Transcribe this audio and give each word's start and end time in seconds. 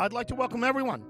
I'd 0.00 0.12
like 0.12 0.28
to 0.28 0.36
welcome 0.36 0.62
everyone 0.62 1.02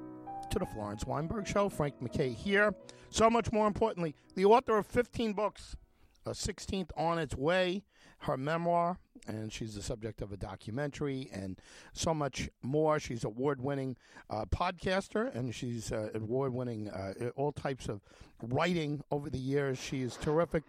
to 0.50 0.58
the 0.58 0.64
Florence 0.64 1.04
Weinberg 1.04 1.46
Show. 1.46 1.68
Frank 1.68 2.00
MacKay 2.00 2.30
here. 2.30 2.74
So 3.10 3.28
much 3.28 3.52
more 3.52 3.66
importantly, 3.66 4.14
the 4.34 4.46
author 4.46 4.78
of 4.78 4.86
15 4.86 5.34
books, 5.34 5.76
a 6.24 6.30
16th 6.30 6.88
on 6.96 7.18
its 7.18 7.36
way, 7.36 7.84
her 8.20 8.38
memoir, 8.38 8.96
and 9.26 9.52
she's 9.52 9.74
the 9.74 9.82
subject 9.82 10.22
of 10.22 10.32
a 10.32 10.38
documentary 10.38 11.28
and 11.34 11.60
so 11.92 12.14
much 12.14 12.48
more. 12.62 12.98
She's 12.98 13.24
award-winning 13.24 13.98
uh, 14.30 14.46
podcaster, 14.46 15.34
and 15.34 15.54
she's 15.54 15.92
uh, 15.92 16.08
award-winning 16.14 16.88
uh, 16.88 17.12
all 17.36 17.52
types 17.52 17.90
of 17.90 18.00
writing 18.42 19.02
over 19.10 19.28
the 19.28 19.38
years. 19.38 19.78
She 19.78 20.00
is 20.00 20.16
terrific. 20.16 20.62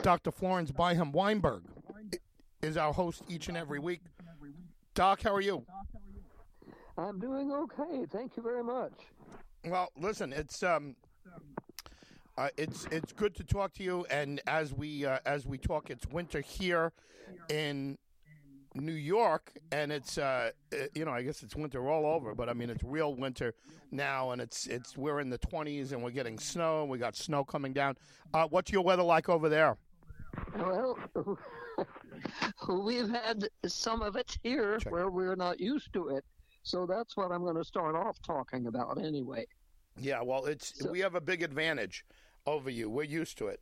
Dr. 0.00 0.30
Florence 0.30 0.70
Byham 0.72 1.12
Weinberg 1.12 1.64
is 2.62 2.78
our 2.78 2.94
host 2.94 3.22
each 3.28 3.48
and 3.48 3.58
every 3.58 3.78
week. 3.78 4.00
Doc, 4.94 5.22
how 5.22 5.34
are 5.34 5.42
you? 5.42 5.66
I'm 6.96 7.18
doing 7.18 7.52
okay. 7.52 8.06
Thank 8.10 8.36
you 8.36 8.42
very 8.42 8.62
much. 8.62 8.92
Well, 9.64 9.90
listen, 9.96 10.32
it's 10.32 10.62
um, 10.62 10.94
uh, 12.36 12.48
it's 12.56 12.86
it's 12.90 13.12
good 13.12 13.34
to 13.36 13.44
talk 13.44 13.72
to 13.74 13.82
you. 13.82 14.06
And 14.10 14.40
as 14.46 14.72
we 14.72 15.04
uh, 15.04 15.18
as 15.26 15.46
we 15.46 15.58
talk, 15.58 15.90
it's 15.90 16.06
winter 16.06 16.40
here 16.40 16.92
in 17.48 17.98
New 18.74 18.92
York, 18.92 19.52
and 19.72 19.90
it's 19.90 20.18
uh, 20.18 20.50
you 20.94 21.04
know 21.04 21.12
I 21.12 21.22
guess 21.22 21.42
it's 21.42 21.56
winter 21.56 21.88
all 21.88 22.06
over, 22.06 22.34
but 22.34 22.48
I 22.48 22.52
mean 22.52 22.70
it's 22.70 22.84
real 22.84 23.14
winter 23.14 23.54
now, 23.90 24.30
and 24.30 24.40
it's 24.40 24.66
it's 24.66 24.96
we're 24.96 25.20
in 25.20 25.30
the 25.30 25.38
twenties, 25.38 25.92
and 25.92 26.02
we're 26.02 26.10
getting 26.10 26.38
snow, 26.38 26.82
and 26.82 26.90
we 26.90 26.98
got 26.98 27.16
snow 27.16 27.44
coming 27.44 27.72
down. 27.72 27.96
Uh, 28.32 28.46
what's 28.50 28.70
your 28.70 28.82
weather 28.82 29.02
like 29.02 29.28
over 29.28 29.48
there? 29.48 29.76
Well, 30.56 30.98
we've 32.68 33.08
had 33.08 33.48
some 33.66 34.02
of 34.02 34.16
it 34.16 34.36
here 34.42 34.78
Check. 34.78 34.92
where 34.92 35.10
we're 35.10 35.36
not 35.36 35.60
used 35.60 35.92
to 35.92 36.08
it. 36.08 36.24
So 36.64 36.86
that's 36.86 37.16
what 37.16 37.30
I'm 37.30 37.42
going 37.42 37.56
to 37.56 37.64
start 37.64 37.94
off 37.94 38.20
talking 38.22 38.66
about 38.66 38.98
anyway. 38.98 39.46
Yeah, 39.98 40.22
well, 40.22 40.46
it's 40.46 40.80
So- 40.80 40.90
we 40.90 40.98
have 41.00 41.14
a 41.14 41.20
big 41.20 41.42
advantage 41.42 42.04
over 42.46 42.70
you. 42.70 42.90
We're 42.90 43.04
used 43.04 43.38
to 43.38 43.48
it. 43.48 43.60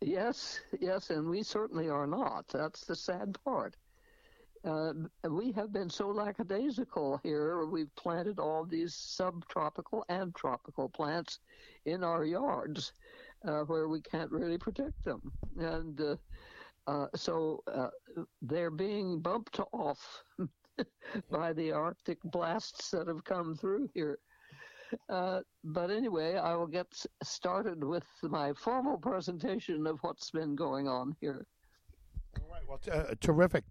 Yes, 0.00 0.60
yes, 0.80 1.10
and 1.10 1.28
we 1.28 1.42
certainly 1.42 1.88
are 1.88 2.06
not. 2.06 2.46
That's 2.48 2.84
the 2.84 2.94
sad 2.94 3.36
part. 3.44 3.76
Uh, 4.64 4.92
we 5.28 5.52
have 5.52 5.72
been 5.72 5.88
so 5.88 6.08
lackadaisical 6.08 7.18
here. 7.22 7.64
We've 7.66 7.94
planted 7.96 8.38
all 8.38 8.64
these 8.64 8.94
subtropical 8.94 10.04
and 10.08 10.34
tropical 10.34 10.88
plants 10.88 11.38
in 11.86 12.04
our 12.04 12.24
yards 12.24 12.92
uh, 13.46 13.60
where 13.62 13.88
we 13.88 14.00
can't 14.00 14.30
really 14.30 14.58
protect 14.58 15.02
them. 15.04 15.32
And 15.58 16.00
uh, 16.00 16.16
uh, 16.86 17.06
so 17.14 17.62
uh, 17.72 17.90
they're 18.42 18.70
being 18.70 19.20
bumped 19.20 19.60
off 19.72 20.24
by 21.30 21.52
the 21.52 21.72
Arctic 21.72 22.18
blasts 22.24 22.90
that 22.90 23.08
have 23.08 23.24
come 23.24 23.54
through 23.54 23.88
here. 23.94 24.18
Uh, 25.08 25.40
but 25.64 25.90
anyway, 25.90 26.36
I 26.36 26.54
will 26.54 26.66
get 26.66 26.86
started 27.22 27.82
with 27.82 28.06
my 28.22 28.52
formal 28.52 28.98
presentation 28.98 29.86
of 29.86 29.98
what's 30.02 30.30
been 30.30 30.54
going 30.54 30.88
on 30.88 31.16
here. 31.20 31.46
All 32.40 32.48
right. 32.50 32.62
Well, 32.68 32.78
t- 32.78 32.90
uh, 32.90 33.14
terrific. 33.20 33.64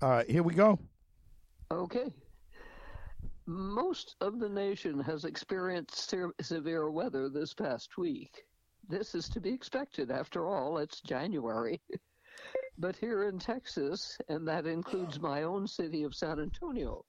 Uh, 0.00 0.22
here 0.28 0.42
we 0.42 0.54
go. 0.54 0.78
Okay. 1.70 2.12
Most 3.46 4.16
of 4.20 4.38
the 4.38 4.48
nation 4.48 5.00
has 5.00 5.24
experienced 5.24 6.10
se- 6.10 6.32
severe 6.40 6.90
weather 6.90 7.28
this 7.28 7.54
past 7.54 7.96
week. 7.96 8.44
This 8.88 9.14
is 9.14 9.28
to 9.30 9.40
be 9.40 9.50
expected. 9.50 10.10
After 10.10 10.46
all, 10.46 10.78
it's 10.78 11.00
January. 11.00 11.80
but 12.78 12.96
here 12.96 13.24
in 13.24 13.38
Texas, 13.38 14.18
and 14.28 14.46
that 14.48 14.66
includes 14.66 15.20
my 15.20 15.42
own 15.44 15.66
city 15.66 16.02
of 16.04 16.14
San 16.14 16.40
Antonio, 16.40 17.04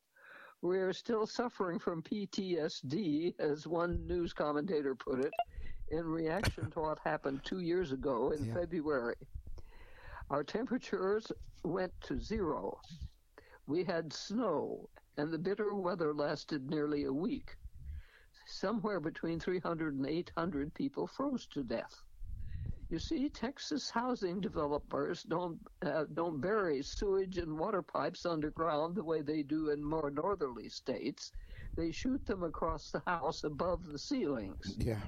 we 0.62 0.78
are 0.79 0.94
still 0.94 1.25
suffering 1.28 1.78
from 1.79 2.01
PTSD, 2.01 3.34
as 3.39 3.67
one 3.67 4.06
news 4.07 4.34
commentator 4.34 4.95
put 4.95 5.19
it, 5.19 5.34
in 5.91 6.06
reaction 6.06 6.69
to 6.72 6.79
what 6.79 7.00
happened 7.03 7.41
two 7.44 7.59
years 7.59 7.91
ago 7.91 8.31
in 8.31 8.45
Yeah. 8.45 8.53
February. 8.56 9.16
Our 10.29 10.44
temperatures 10.44 11.31
went 11.63 11.94
to 12.01 12.19
zero. 12.19 12.79
We 13.67 13.83
had 13.83 14.12
snow, 14.12 14.89
and 15.17 15.31
the 15.31 15.38
bitter 15.38 15.73
weather 15.75 16.13
lasted 16.13 16.69
nearly 16.69 17.03
a 17.06 17.13
week. 17.13 17.56
Somewhere 18.47 19.00
between 19.00 19.39
300 19.39 19.95
and 19.95 20.06
800 20.07 20.73
people 20.73 21.06
froze 21.07 21.45
to 21.47 21.63
death. 21.63 22.01
You 22.90 23.00
see, 23.00 23.28
Texas 23.28 23.90
housing 23.90 24.40
developers 24.40 25.24
don't 25.24 25.59
uh, 25.86 26.06
don't 26.14 26.40
bury 26.40 26.81
sewage 26.81 27.38
and 27.38 27.59
water 27.59 27.81
pipes 27.81 28.25
underground 28.25 28.96
the 28.96 29.03
way 29.03 29.22
they 29.22 29.44
do 29.44 29.72
in 29.72 29.84
more 29.84 30.09
northerly 30.09 30.70
states. 30.70 31.31
They 31.75 31.92
shoot 31.92 32.25
them 32.25 32.44
across 32.44 32.92
the 32.92 33.03
house 33.06 33.44
above 33.44 33.86
the 33.86 34.00
ceilings. 34.00 34.78
Yeah. 34.80 35.02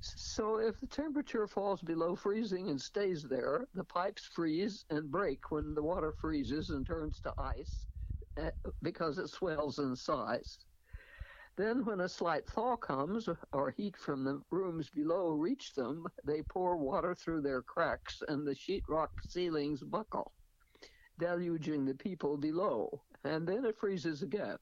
So 0.00 0.56
if 0.60 0.80
the 0.80 0.86
temperature 0.86 1.46
falls 1.46 1.82
below 1.82 2.16
freezing 2.16 2.70
and 2.70 2.80
stays 2.80 3.22
there, 3.22 3.66
the 3.74 3.84
pipes 3.84 4.24
freeze 4.24 4.86
and 4.88 5.10
break 5.10 5.50
when 5.50 5.74
the 5.74 5.82
water 5.82 6.12
freezes 6.12 6.70
and 6.70 6.86
turns 6.86 7.20
to 7.20 7.34
ice 7.36 7.86
uh, 8.40 8.50
because 8.82 9.18
it 9.18 9.28
swells 9.28 9.78
in 9.78 9.94
size. 9.94 10.58
Then, 11.56 11.84
when 11.84 12.00
a 12.00 12.08
slight 12.08 12.46
thaw 12.48 12.76
comes 12.76 13.28
or 13.52 13.70
heat 13.70 13.96
from 13.96 14.24
the 14.24 14.40
rooms 14.50 14.88
below 14.88 15.30
reach 15.30 15.74
them, 15.74 16.06
they 16.24 16.42
pour 16.42 16.76
water 16.76 17.14
through 17.14 17.42
their 17.42 17.62
cracks 17.62 18.22
and 18.28 18.46
the 18.46 18.54
sheetrock 18.54 19.10
ceilings 19.28 19.82
buckle, 19.82 20.32
deluging 21.18 21.84
the 21.84 21.94
people 21.94 22.36
below. 22.36 23.02
And 23.24 23.46
then 23.46 23.64
it 23.64 23.78
freezes 23.78 24.22
again. 24.22 24.56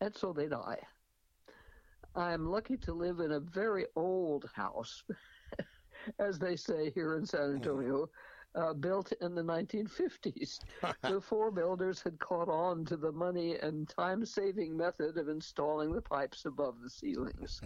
And 0.00 0.14
so 0.14 0.32
they 0.32 0.46
die. 0.46 0.80
I'm 2.14 2.50
lucky 2.50 2.76
to 2.78 2.92
live 2.92 3.20
in 3.20 3.32
a 3.32 3.40
very 3.40 3.86
old 3.96 4.50
house, 4.54 5.04
as 6.18 6.38
they 6.38 6.56
say 6.56 6.90
here 6.90 7.16
in 7.16 7.24
San 7.24 7.50
hmm. 7.50 7.56
Antonio, 7.56 8.10
uh, 8.58 8.74
built 8.74 9.12
in 9.20 9.34
the 9.34 9.42
1950s. 9.42 10.58
Before 11.02 11.50
builders 11.52 12.02
had 12.02 12.18
caught 12.18 12.48
on 12.48 12.84
to 12.86 12.96
the 12.96 13.12
money 13.12 13.56
and 13.56 13.88
time 13.88 14.24
saving 14.24 14.76
method 14.76 15.16
of 15.16 15.28
installing 15.28 15.92
the 15.92 16.02
pipes 16.02 16.44
above 16.44 16.80
the 16.82 16.90
ceilings. 16.90 17.62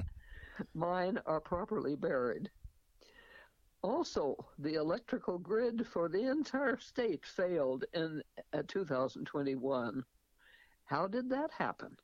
Mine 0.75 1.19
are 1.25 1.41
properly 1.41 1.97
buried. 1.97 2.51
Also, 3.83 4.37
the 4.59 4.75
electrical 4.75 5.39
grid 5.39 5.87
for 5.87 6.09
the 6.09 6.31
entire 6.31 6.79
state 6.79 7.25
failed 7.25 7.85
in 7.95 8.23
uh, 8.53 8.63
2021. 8.69 10.05
How 10.85 11.07
did 11.07 11.31
that 11.31 11.51
happen? 11.51 11.97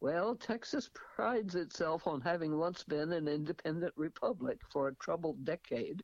Well, 0.00 0.34
Texas 0.36 0.88
prides 0.94 1.56
itself 1.56 2.06
on 2.06 2.22
having 2.22 2.56
once 2.56 2.84
been 2.84 3.12
an 3.12 3.28
independent 3.28 3.92
republic 3.96 4.60
for 4.70 4.88
a 4.88 4.94
troubled 4.94 5.44
decade, 5.44 6.02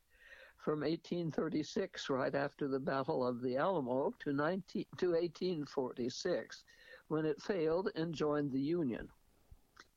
from 0.66 0.81
1836, 0.81 2.10
right 2.10 2.34
after 2.34 2.66
the 2.66 2.81
Battle 2.81 3.25
of 3.25 3.41
the 3.41 3.56
Alamo, 3.56 4.12
to, 4.19 4.32
19, 4.32 4.84
to 4.97 5.10
1846, 5.12 6.65
when 7.06 7.25
it 7.25 7.41
failed 7.41 7.91
and 7.94 8.12
joined 8.12 8.50
the 8.50 8.59
Union. 8.59 9.09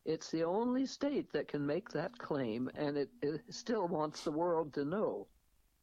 It's 0.05 0.29
the 0.29 0.43
only 0.43 0.85
state 0.85 1.33
that 1.33 1.47
can 1.47 1.65
make 1.65 1.89
that 1.89 2.15
claim, 2.19 2.69
and 2.75 2.99
it, 2.99 3.09
it 3.23 3.41
still 3.49 3.87
wants 3.87 4.23
the 4.23 4.31
world 4.31 4.71
to 4.75 4.85
know. 4.85 5.25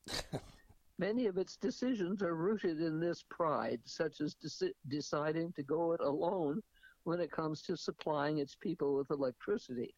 Many 1.00 1.26
of 1.26 1.36
its 1.36 1.56
decisions 1.56 2.22
are 2.22 2.36
rooted 2.36 2.80
in 2.80 3.00
this 3.00 3.24
pride, 3.28 3.80
such 3.86 4.20
as 4.20 4.36
deci- 4.36 4.70
deciding 4.86 5.53
to 5.54 5.64
go 5.64 5.94
it 5.94 6.00
alone 6.00 6.62
when 7.03 7.18
it 7.18 7.32
comes 7.32 7.60
to 7.62 7.76
supplying 7.76 8.38
its 8.38 8.54
people 8.54 8.94
with 8.94 9.10
electricity. 9.10 9.97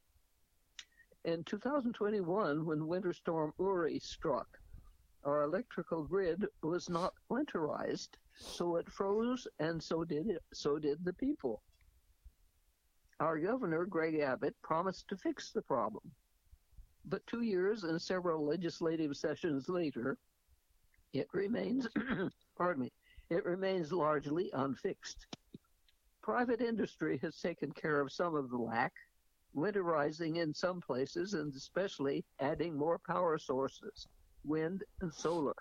In 1.27 1.45
2021, 1.45 2.65
when 2.65 2.87
Winter 2.87 3.13
Storm 3.13 3.53
Uri 3.59 3.99
struck, 3.99 4.49
our 5.29 5.43
electrical 5.43 6.05
grid 6.05 6.47
was 6.63 6.89
not 6.89 7.13
winterized, 7.31 8.09
so 8.35 8.77
it 8.77 8.91
froze, 8.91 9.47
and 9.59 9.83
so 9.83 10.03
did 10.03 10.27
it. 10.29 10.43
So 10.55 10.79
did 10.79 11.05
the 11.05 11.13
people. 11.13 11.61
Our 13.21 13.39
governor, 13.39 13.85
Greg 13.85 14.21
Abbott, 14.21 14.55
promised 14.63 15.07
to 15.09 15.17
fix 15.19 15.51
the 15.51 15.61
problem, 15.61 16.11
but 17.05 17.27
two 17.27 17.43
years 17.43 17.85
and 17.85 18.01
several 18.01 18.47
legislative 18.47 19.17
sessions 19.17 19.69
later, 19.69 20.17
it 21.13 21.29
remains. 21.35 21.87
pardon 22.57 22.85
me. 22.85 22.93
It 23.29 23.45
remains 23.45 23.93
largely 23.93 24.51
unfixed. 24.55 25.27
Private 26.23 26.63
industry 26.63 27.19
has 27.19 27.39
taken 27.39 27.71
care 27.73 28.01
of 28.01 28.13
some 28.13 28.35
of 28.35 28.49
the 28.49 28.57
lack, 28.57 28.95
winterizing 29.55 30.37
in 30.37 30.55
some 30.55 30.81
places 30.81 31.35
and 31.35 31.55
especially 31.55 32.25
adding 32.41 32.75
more 32.75 32.99
power 32.99 33.37
sources, 33.37 34.07
wind 34.45 34.85
and 35.01 35.13
solar. 35.13 35.55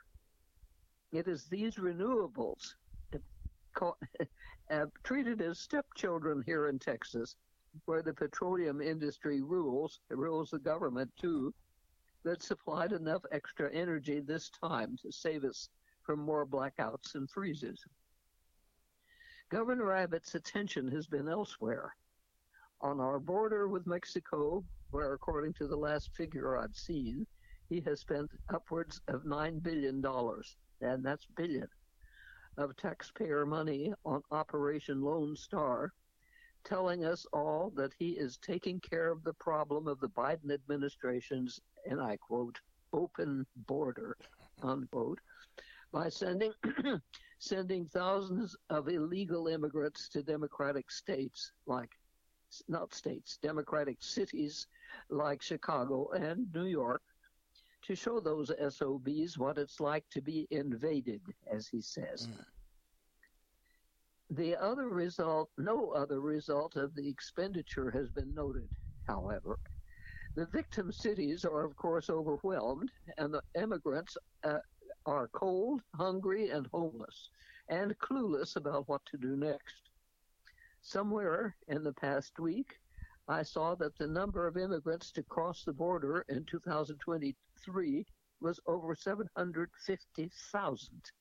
It 1.12 1.28
is 1.28 1.46
these 1.46 1.76
renewables 1.76 2.74
treated 5.04 5.42
as 5.42 5.60
stepchildren 5.60 6.44
here 6.46 6.68
in 6.68 6.80
Texas, 6.80 7.36
where 7.86 8.02
the 8.02 8.14
petroleum 8.14 8.82
industry 8.82 9.42
rules, 9.42 10.00
it 10.10 10.18
rules 10.18 10.50
the 10.50 10.60
government 10.60 11.12
too, 11.20 11.54
that 12.24 12.44
supplied 12.44 12.92
enough 12.92 13.22
extra 13.32 13.72
energy 13.74 14.20
this 14.20 14.50
time 14.50 14.98
to 15.02 15.12
save 15.12 15.44
us 15.44 15.70
from 16.04 16.20
more 16.20 16.46
blackouts 16.46 17.16
and 17.16 17.30
freezes. 17.30 17.86
Governor 19.50 19.94
Abbott's 19.94 20.36
attention 20.36 20.92
has 20.92 21.08
been 21.08 21.30
elsewhere. 21.30 21.96
On 22.82 23.00
our 23.00 23.20
border 23.20 23.68
with 23.68 23.88
Mexico, 23.88 24.64
where, 24.92 25.14
according 25.14 25.54
to 25.54 25.68
the 25.68 25.76
last 25.76 26.14
figure 26.16 26.58
I've 26.58 26.76
seen, 26.76 27.26
he 27.70 27.82
has 27.82 28.00
spent 28.00 28.32
upwards 28.54 29.02
of 29.08 29.24
$9 29.24 29.62
billion, 29.62 30.04
and 30.82 31.04
that's 31.04 31.26
billion, 31.36 31.68
of 32.58 32.76
taxpayer 32.78 33.46
money 33.46 33.94
on 34.06 34.22
Operation 34.32 35.02
Lone 35.02 35.36
Star, 35.36 35.92
telling 36.64 37.06
us 37.06 37.26
all 37.34 37.72
that 37.76 37.94
he 38.00 38.12
is 38.12 38.38
taking 38.38 38.80
care 38.80 39.10
of 39.12 39.24
the 39.24 39.34
problem 39.34 39.88
of 39.88 40.00
the 40.00 40.10
Biden 40.10 40.52
administration's, 40.52 41.60
and 41.86 42.02
I 42.02 42.18
quote, 42.18 42.58
open 42.94 43.46
border, 43.68 44.18
unquote, 44.64 45.20
by 45.92 46.10
sending 46.10 46.54
sending 47.40 47.86
thousands 47.86 48.56
of 48.70 48.90
illegal 48.90 49.48
immigrants 49.48 50.10
to 50.10 50.24
democratic 50.24 50.90
states 50.90 51.52
like 51.66 51.92
not 52.68 52.94
states, 52.94 53.38
democratic 53.42 53.98
cities 54.02 54.68
like 55.10 55.42
Chicago 55.42 56.10
and 56.12 56.48
New 56.54 56.66
York 56.66 57.02
to 57.88 57.96
show 57.96 58.20
those 58.20 58.52
SOBs 58.70 59.38
what 59.38 59.58
it's 59.58 59.80
like 59.80 60.04
to 60.12 60.22
be 60.22 60.46
invaded, 60.52 61.22
as 61.50 61.68
he 61.68 61.82
says. 61.82 62.28
Mm. 62.28 62.46
The 64.32 64.58
other 64.58 64.90
result, 64.90 65.50
no 65.58 65.92
other 65.92 66.20
result 66.20 66.76
of 66.76 66.94
the 66.96 67.08
expenditure 67.08 67.90
has 67.92 68.10
been 68.10 68.34
noted, 68.34 68.68
however. 69.08 69.58
The 70.36 70.48
victim 70.48 70.92
cities 70.92 71.46
are, 71.46 71.64
of 71.64 71.78
course, 71.78 72.10
overwhelmed, 72.10 72.92
and 73.18 73.34
the 73.34 73.42
immigrants 73.56 74.18
uh, 74.44 74.60
are 75.06 75.30
cold, 75.30 75.82
hungry, 75.96 76.50
and 76.50 76.68
homeless, 76.74 77.30
and 77.70 77.98
clueless 78.00 78.58
about 78.58 78.90
what 78.90 79.02
to 79.06 79.18
do 79.18 79.38
next. 79.38 79.90
Somewhere 80.82 81.56
in 81.70 81.86
the 81.86 81.94
past 81.94 82.38
week, 82.38 82.76
I 83.30 83.44
saw 83.44 83.76
that 83.76 83.98
the 83.98 84.08
number 84.08 84.48
of 84.48 84.56
immigrants 84.56 85.12
to 85.12 85.24
cross 85.24 85.64
the 85.64 85.74
border 85.74 86.24
in 86.30 86.46
2023 86.46 88.06
was 88.40 88.60
over 88.66 88.96
750,000. 88.96 91.12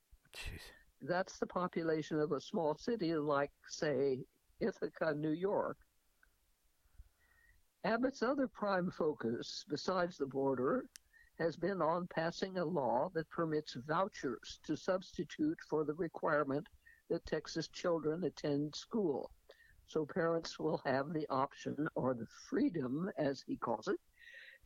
That's 1.02 1.38
the 1.38 1.46
population 1.46 2.20
of 2.20 2.30
a 2.30 2.40
small 2.40 2.76
city 2.76 3.16
like, 3.16 3.50
say, 3.68 4.24
Ithaca, 4.60 5.14
New 5.14 5.32
York. 5.32 5.78
Abbott's 7.84 8.22
other 8.22 8.48
prime 8.48 8.90
focus, 8.90 9.64
besides 9.68 10.16
the 10.16 10.26
border, 10.26 10.86
has 11.38 11.56
been 11.56 11.82
on 11.82 12.06
passing 12.08 12.58
a 12.58 12.64
law 12.64 13.10
that 13.14 13.28
permits 13.30 13.74
vouchers 13.86 14.58
to 14.64 14.76
substitute 14.76 15.58
for 15.68 15.84
the 15.84 15.94
requirement 15.94 16.66
that 17.10 17.26
Texas 17.26 17.68
children 17.68 18.24
attend 18.24 18.74
school. 18.74 19.30
So 19.88 20.04
parents 20.04 20.58
will 20.58 20.82
have 20.84 21.12
the 21.12 21.28
option 21.28 21.88
or 21.94 22.14
the 22.14 22.26
freedom, 22.50 23.08
as 23.18 23.42
he 23.46 23.56
calls 23.56 23.86
it, 23.86 24.00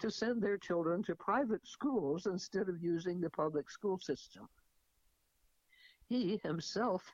to 0.00 0.11
send 0.11 0.43
their 0.43 0.56
children 0.56 1.02
to 1.05 1.14
private 1.14 1.67
schools 1.67 2.26
instead 2.26 2.70
of 2.70 2.82
using 2.82 3.20
the 3.20 3.28
public 3.31 3.70
school 3.70 3.99
system. 3.99 4.49
He 6.08 6.38
himself 6.43 7.05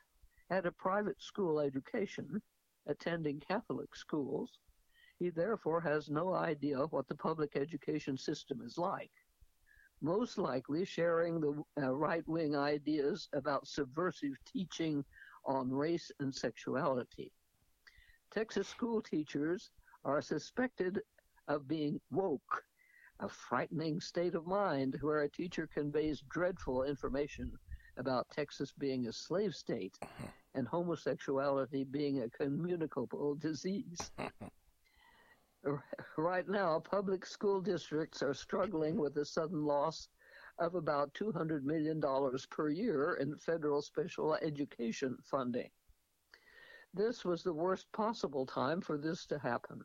had 0.49 0.65
a 0.65 0.71
private 0.71 1.21
school 1.21 1.59
education, 1.59 2.41
attending 2.87 3.41
Catholic 3.41 3.93
schools. 3.93 4.59
He 5.19 5.29
therefore 5.29 5.81
has 5.81 6.09
no 6.09 6.33
idea 6.33 6.85
what 6.87 7.07
the 7.09 7.15
public 7.15 7.57
education 7.57 8.17
system 8.17 8.61
is 8.61 8.77
like. 8.77 9.11
Most 10.01 10.37
likely 10.37 10.85
sharing 10.85 11.41
the 11.41 11.61
uh, 11.81 11.93
right 11.93 12.25
wing 12.27 12.55
ideas 12.55 13.27
about 13.33 13.67
subversive 13.67 14.37
teaching 14.45 15.03
on 15.45 15.69
race 15.69 16.09
and 16.19 16.33
sexuality. 16.33 17.33
Texas 18.31 18.67
school 18.67 19.01
teachers 19.01 19.71
are 20.03 20.21
suspected 20.21 21.01
of 21.47 21.67
being 21.67 21.99
woke, 22.11 22.63
a 23.21 23.29
frightening 23.29 23.99
state 24.01 24.35
of 24.35 24.45
mind 24.45 24.97
where 25.01 25.21
a 25.21 25.29
teacher 25.29 25.67
conveys 25.67 26.21
dreadful 26.29 26.83
information 26.83 27.51
about 27.97 28.29
Texas 28.29 28.73
being 28.77 29.07
a 29.07 29.13
slave 29.13 29.55
state 29.55 29.97
and 30.55 30.67
homosexuality 30.67 31.83
being 31.85 32.21
a 32.21 32.29
communicable 32.29 33.35
disease. 33.35 34.11
right 36.17 36.47
now, 36.47 36.79
public 36.79 37.25
school 37.25 37.61
districts 37.61 38.21
are 38.21 38.33
struggling 38.33 38.97
with 38.97 39.13
the 39.13 39.25
sudden 39.25 39.63
loss 39.63 40.09
of 40.59 40.75
about 40.75 41.13
$200 41.13 41.63
million 41.63 42.01
per 42.49 42.69
year 42.69 43.17
in 43.21 43.35
federal 43.37 43.81
special 43.81 44.35
education 44.35 45.17
funding. 45.23 45.69
This 46.93 47.25
was 47.25 47.43
the 47.43 47.53
worst 47.53 47.91
possible 47.91 48.45
time 48.45 48.81
for 48.81 48.97
this 48.97 49.25
to 49.27 49.39
happen. 49.39 49.81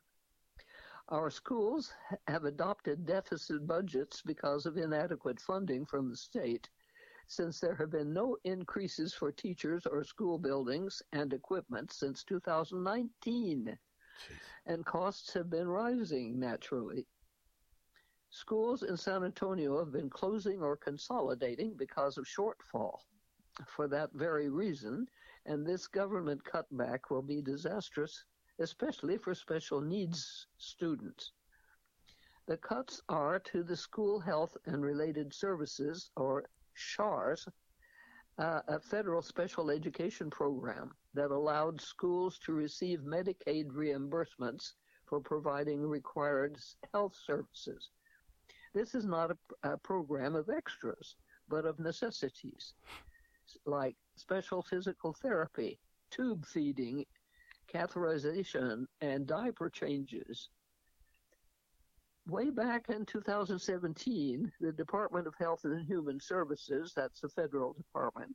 Our 1.08 1.30
schools 1.30 1.92
have 2.28 2.44
adopted 2.44 3.04
deficit 3.04 3.66
budgets 3.66 4.22
because 4.22 4.66
of 4.66 4.76
inadequate 4.76 5.40
funding 5.40 5.84
from 5.84 6.08
the 6.08 6.16
state 6.16 6.68
since 7.26 7.60
there 7.60 7.74
have 7.74 7.90
been 7.90 8.12
no 8.12 8.36
increases 8.44 9.14
for 9.14 9.32
teachers 9.32 9.86
or 9.86 10.04
school 10.04 10.38
buildings 10.38 11.02
and 11.12 11.32
equipment 11.32 11.90
since 11.92 12.24
2019. 12.24 13.66
Jeez. 13.66 13.78
And 14.66 14.84
costs 14.84 15.32
have 15.32 15.48
been 15.48 15.66
rising 15.66 16.38
naturally. 16.38 17.06
Schools 18.30 18.82
in 18.82 18.96
San 18.96 19.24
Antonio 19.24 19.78
have 19.78 19.92
been 19.92 20.10
closing 20.10 20.62
or 20.62 20.76
consolidating 20.76 21.74
because 21.76 22.18
of 22.18 22.26
shortfall. 22.26 22.98
For 23.66 23.88
that 23.88 24.12
very 24.12 24.48
reason, 24.48 25.06
and 25.46 25.66
this 25.66 25.86
government 25.86 26.40
cutback 26.44 27.10
will 27.10 27.22
be 27.22 27.42
disastrous, 27.42 28.24
especially 28.58 29.18
for 29.18 29.34
special 29.34 29.80
needs 29.80 30.46
students. 30.58 31.32
The 32.46 32.56
cuts 32.56 33.00
are 33.08 33.38
to 33.38 33.62
the 33.62 33.76
school 33.76 34.20
health 34.20 34.56
and 34.66 34.84
related 34.84 35.32
services, 35.32 36.10
or 36.16 36.44
SHARS, 36.74 37.48
uh, 38.38 38.60
a 38.68 38.80
federal 38.80 39.22
special 39.22 39.70
education 39.70 40.30
program 40.30 40.92
that 41.14 41.30
allowed 41.30 41.80
schools 41.80 42.38
to 42.40 42.52
receive 42.52 43.00
Medicaid 43.00 43.68
reimbursements 43.68 44.72
for 45.06 45.20
providing 45.20 45.86
required 45.86 46.56
health 46.92 47.14
services. 47.26 47.90
This 48.74 48.94
is 48.94 49.04
not 49.04 49.30
a, 49.30 49.36
a 49.70 49.76
program 49.76 50.34
of 50.34 50.48
extras, 50.48 51.16
but 51.48 51.66
of 51.66 51.78
necessities, 51.78 52.74
like 53.66 53.96
special 54.16 54.62
physical 54.62 55.12
therapy, 55.12 55.78
tube 56.10 56.44
feeding, 56.46 57.04
catheterization, 57.72 58.86
and 59.00 59.26
diaper 59.26 59.70
changes 59.70 60.48
way 62.28 62.50
back 62.50 62.88
in 62.88 63.04
2017, 63.04 64.52
the 64.60 64.72
Department 64.72 65.26
of 65.26 65.34
Health 65.34 65.64
and 65.64 65.84
Human 65.86 66.20
Services, 66.20 66.92
that's 66.94 67.20
the 67.20 67.28
federal 67.28 67.72
department, 67.72 68.34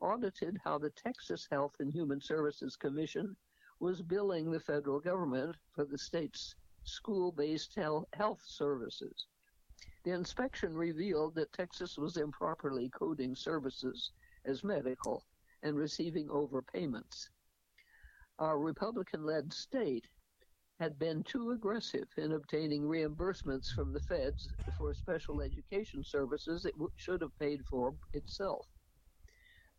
audited 0.00 0.56
how 0.62 0.78
the 0.78 0.90
Texas 0.90 1.46
Health 1.50 1.74
and 1.80 1.92
Human 1.92 2.20
Services 2.20 2.76
Commission 2.76 3.36
was 3.80 4.00
billing 4.00 4.50
the 4.50 4.60
federal 4.60 5.00
government 5.00 5.56
for 5.74 5.84
the 5.84 5.98
state's 5.98 6.54
school 6.84 7.32
based 7.32 7.76
health 8.12 8.42
services. 8.44 9.26
The 10.04 10.12
inspection 10.12 10.74
revealed 10.74 11.34
that 11.34 11.52
Texas 11.52 11.98
was 11.98 12.16
improperly 12.16 12.90
coding 12.90 13.34
services 13.34 14.12
as 14.44 14.64
medical 14.64 15.24
and 15.62 15.76
receiving 15.76 16.28
overpayments. 16.28 17.28
Our 18.38 18.58
Republican 18.58 19.24
led 19.24 19.52
state 19.52 20.06
had 20.78 20.98
been 20.98 21.22
too 21.24 21.50
aggressive 21.50 22.08
in 22.16 22.32
obtaining 22.32 22.84
reimbursements 22.84 23.70
from 23.70 23.92
the 23.92 24.00
feds 24.00 24.48
for 24.78 24.94
special 24.94 25.42
education 25.42 26.02
services 26.02 26.64
it 26.64 26.72
w- 26.72 26.90
should 26.96 27.20
have 27.20 27.38
paid 27.38 27.66
for 27.66 27.94
itself. 28.14 28.66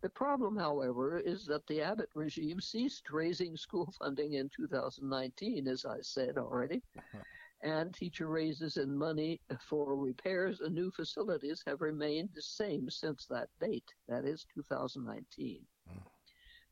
The 0.03 0.10
problem, 0.10 0.56
however, 0.58 1.20
is 1.20 1.46
that 1.48 1.65
the 1.68 1.82
Abbott 1.82 2.10
regime 2.13 2.60
ceased 2.62 3.10
raising 3.12 3.58
school 3.58 3.91
funding 3.98 4.34
in 4.34 4.50
2019, 4.56 5.68
as 5.68 5.86
I 5.86 6.01
said 6.01 6.38
already. 6.38 6.84
and 7.63 7.94
teacher 7.94 8.27
raises 8.27 8.77
and 8.77 8.98
money 8.98 9.39
for 9.60 9.96
repairs 9.96 10.62
and 10.62 10.74
new 10.74 10.91
facilities 10.91 11.63
have 11.68 11.82
remained 11.82 12.30
the 12.34 12.41
same 12.41 12.89
since 12.89 13.27
that 13.27 13.50
date, 13.60 13.94
that 14.08 14.25
is 14.25 14.46
2019. 14.53 15.62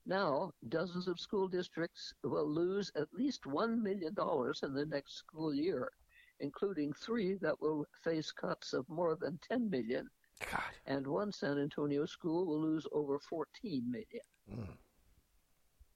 Now, 0.05 0.51
dozens 0.69 1.07
of 1.07 1.19
school 1.19 1.47
districts 1.47 2.13
will 2.23 2.49
lose 2.49 2.91
at 2.95 3.13
least 3.13 3.43
$1 3.43 3.81
million 3.81 4.15
in 4.63 4.73
the 4.73 4.87
next 4.89 5.17
school 5.17 5.53
year, 5.53 5.91
including 6.39 6.93
three 6.93 7.35
that 7.35 7.61
will 7.61 7.85
face 8.03 8.31
cuts 8.31 8.73
of 8.73 8.89
more 8.89 9.15
than 9.15 9.39
10 9.47 9.69
million. 9.69 10.09
God. 10.51 10.61
And 10.87 11.05
one 11.05 11.31
San 11.31 11.59
Antonio 11.59 12.05
school 12.05 12.47
will 12.47 12.61
lose 12.61 12.87
over 12.91 13.19
$14 13.31 13.45
million. 13.87 14.23
Mm. 14.51 14.77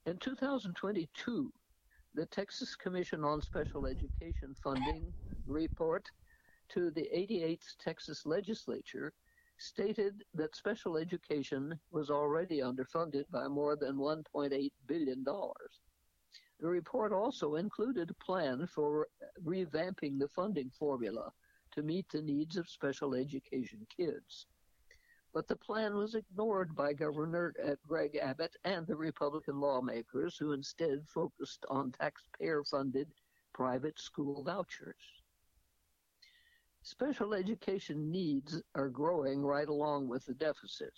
In 0.06 0.18
2022, 0.18 1.52
the 2.16 2.26
Texas 2.28 2.76
Commission 2.76 3.24
on 3.24 3.42
Special 3.42 3.88
Education 3.88 4.56
Funding 4.64 5.14
report 5.48 6.08
to 6.70 6.92
the 6.92 7.10
88th 7.14 7.76
Texas 7.80 8.26
legislature 8.26 9.14
stated 9.58 10.24
that 10.34 10.56
special 10.56 10.98
education 10.98 11.80
was 11.92 12.10
already 12.10 12.60
underfunded 12.60 13.24
by 13.32 13.48
more 13.48 13.76
than 13.76 13.96
$1.8 13.96 14.72
billion. 14.88 15.24
The 16.60 16.68
report 16.68 17.12
also 17.12 17.56
included 17.56 18.12
a 18.12 18.24
plan 18.24 18.68
for 18.68 19.08
revamping 19.44 20.20
the 20.20 20.28
funding 20.28 20.70
formula 20.70 21.32
to 21.72 21.82
meet 21.82 22.06
the 22.12 22.22
needs 22.22 22.58
of 22.58 22.70
special 22.70 23.16
education 23.16 23.86
kids. 23.96 24.46
But 25.34 25.48
the 25.48 25.56
plan 25.56 25.96
was 25.96 26.14
ignored 26.14 26.76
by 26.76 26.94
Governor 26.94 27.56
uh, 27.64 27.76
Greg 27.88 28.18
Abbott 28.18 28.56
and 28.64 28.86
the 28.86 28.96
Republican 28.96 29.60
lawmakers, 29.60 30.38
who 30.38 30.52
instead 30.52 31.08
focused 31.08 31.66
on 31.70 31.92
taxpayer 31.92 32.64
funded 32.64 33.12
private 33.52 34.00
school 34.00 34.44
vouchers. 34.44 35.24
Special 36.84 37.34
education 37.34 38.12
needs 38.12 38.62
are 38.76 38.90
growing 38.90 39.42
right 39.42 39.70
along 39.70 40.08
with 40.08 40.24
the 40.26 40.36
deficit. 40.36 40.94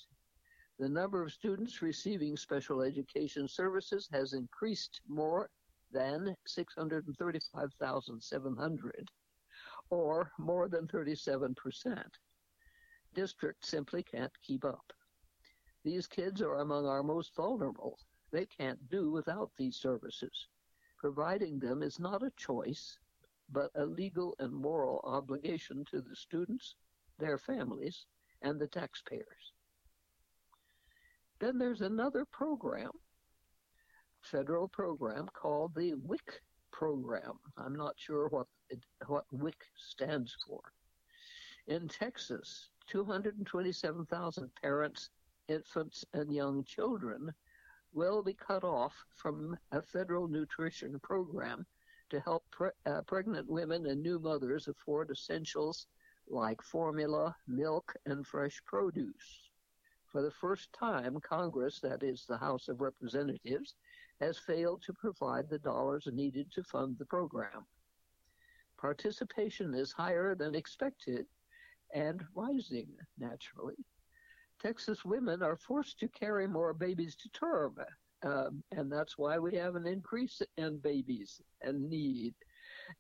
The 0.80 0.90
number 0.90 1.24
of 1.24 1.32
students 1.32 1.82
receiving 1.82 2.36
special 2.36 2.82
education 2.82 3.48
services 3.48 4.10
has 4.12 4.34
increased 4.34 5.00
more 5.08 5.50
than 5.94 6.36
635,700, 6.46 9.12
or 9.90 10.34
more 10.38 10.68
than 10.68 10.88
37%. 10.88 12.04
Districts 13.16 13.70
simply 13.70 14.04
can't 14.04 14.42
keep 14.42 14.66
up. 14.66 14.92
These 15.86 16.06
kids 16.06 16.42
are 16.42 16.56
among 16.56 16.86
our 16.86 17.02
most 17.02 17.34
vulnerable. 17.34 17.98
They 18.32 18.46
can't 18.46 18.90
do 18.90 19.10
without 19.10 19.52
these 19.56 19.78
services. 19.78 20.50
Providing 20.98 21.58
them 21.58 21.82
is 21.82 21.98
not 21.98 22.24
a 22.24 22.32
choice, 22.36 22.98
but 23.50 23.72
a 23.76 23.86
legal 23.86 24.36
and 24.40 24.52
moral 24.52 25.00
obligation 25.06 25.86
to 25.86 26.02
the 26.02 26.16
students, 26.16 26.76
their 27.18 27.38
families, 27.38 28.06
and 28.42 28.60
the 28.60 28.68
taxpayers. 28.68 29.54
Then 31.40 31.58
there's 31.58 31.82
another 31.82 32.26
program, 32.26 32.92
federal 34.22 34.68
program 34.68 35.30
called 35.34 35.74
the 35.74 35.94
WIC 35.94 36.42
program. 36.72 37.40
I'm 37.56 37.76
not 37.76 37.94
sure 37.98 38.28
what 38.28 38.48
it, 38.70 38.84
what 39.08 39.26
WIC 39.32 39.64
stands 39.78 40.36
for. 40.46 40.60
In 41.68 41.88
Texas, 41.88 42.70
227,000 42.88 44.50
parents, 44.62 45.10
infants, 45.48 46.06
and 46.14 46.34
young 46.34 46.64
children 46.64 47.34
will 47.94 48.22
be 48.22 48.34
cut 48.34 48.64
off 48.64 48.94
from 49.16 49.58
a 49.72 49.82
federal 49.82 50.28
nutrition 50.28 51.00
program 51.00 51.66
to 52.10 52.20
help 52.20 52.44
pre- 52.52 52.70
uh, 52.86 53.02
pregnant 53.02 53.50
women 53.50 53.86
and 53.88 54.02
new 54.02 54.20
mothers 54.20 54.68
afford 54.68 55.10
essentials 55.10 55.88
like 56.28 56.62
formula, 56.62 57.36
milk, 57.48 57.94
and 58.06 58.26
fresh 58.26 58.62
produce. 58.66 59.50
For 60.06 60.22
the 60.22 60.32
first 60.32 60.72
time, 60.74 61.20
Congress, 61.22 61.80
that 61.82 62.04
is 62.04 62.26
the 62.26 62.38
House 62.38 62.68
of 62.68 62.82
Representatives, 62.82 63.76
has 64.22 64.38
failed 64.38 64.82
to 64.84 64.94
provide 64.94 65.50
the 65.50 65.60
dollars 65.60 66.08
needed 66.12 66.52
to 66.54 66.64
fund 66.64 66.98
the 66.98 67.06
program. 67.06 67.66
Participation 68.78 69.74
is 69.74 69.92
higher 69.92 70.36
than 70.36 70.56
expected 70.56 71.26
and 71.94 72.24
rising 72.34 72.88
naturally. 73.18 73.76
Texas 74.62 75.04
women 75.06 75.44
are 75.44 75.58
forced 75.58 76.00
to 76.00 76.08
carry 76.08 76.48
more 76.48 76.74
babies 76.74 77.16
to 77.16 77.30
term, 77.30 77.76
um, 78.24 78.64
and 78.72 78.92
that's 78.92 79.18
why 79.18 79.38
we 79.38 79.56
have 79.56 79.76
an 79.76 79.86
increase 79.86 80.42
in 80.58 80.78
babies 80.78 81.42
and 81.62 81.90
need, 81.90 82.34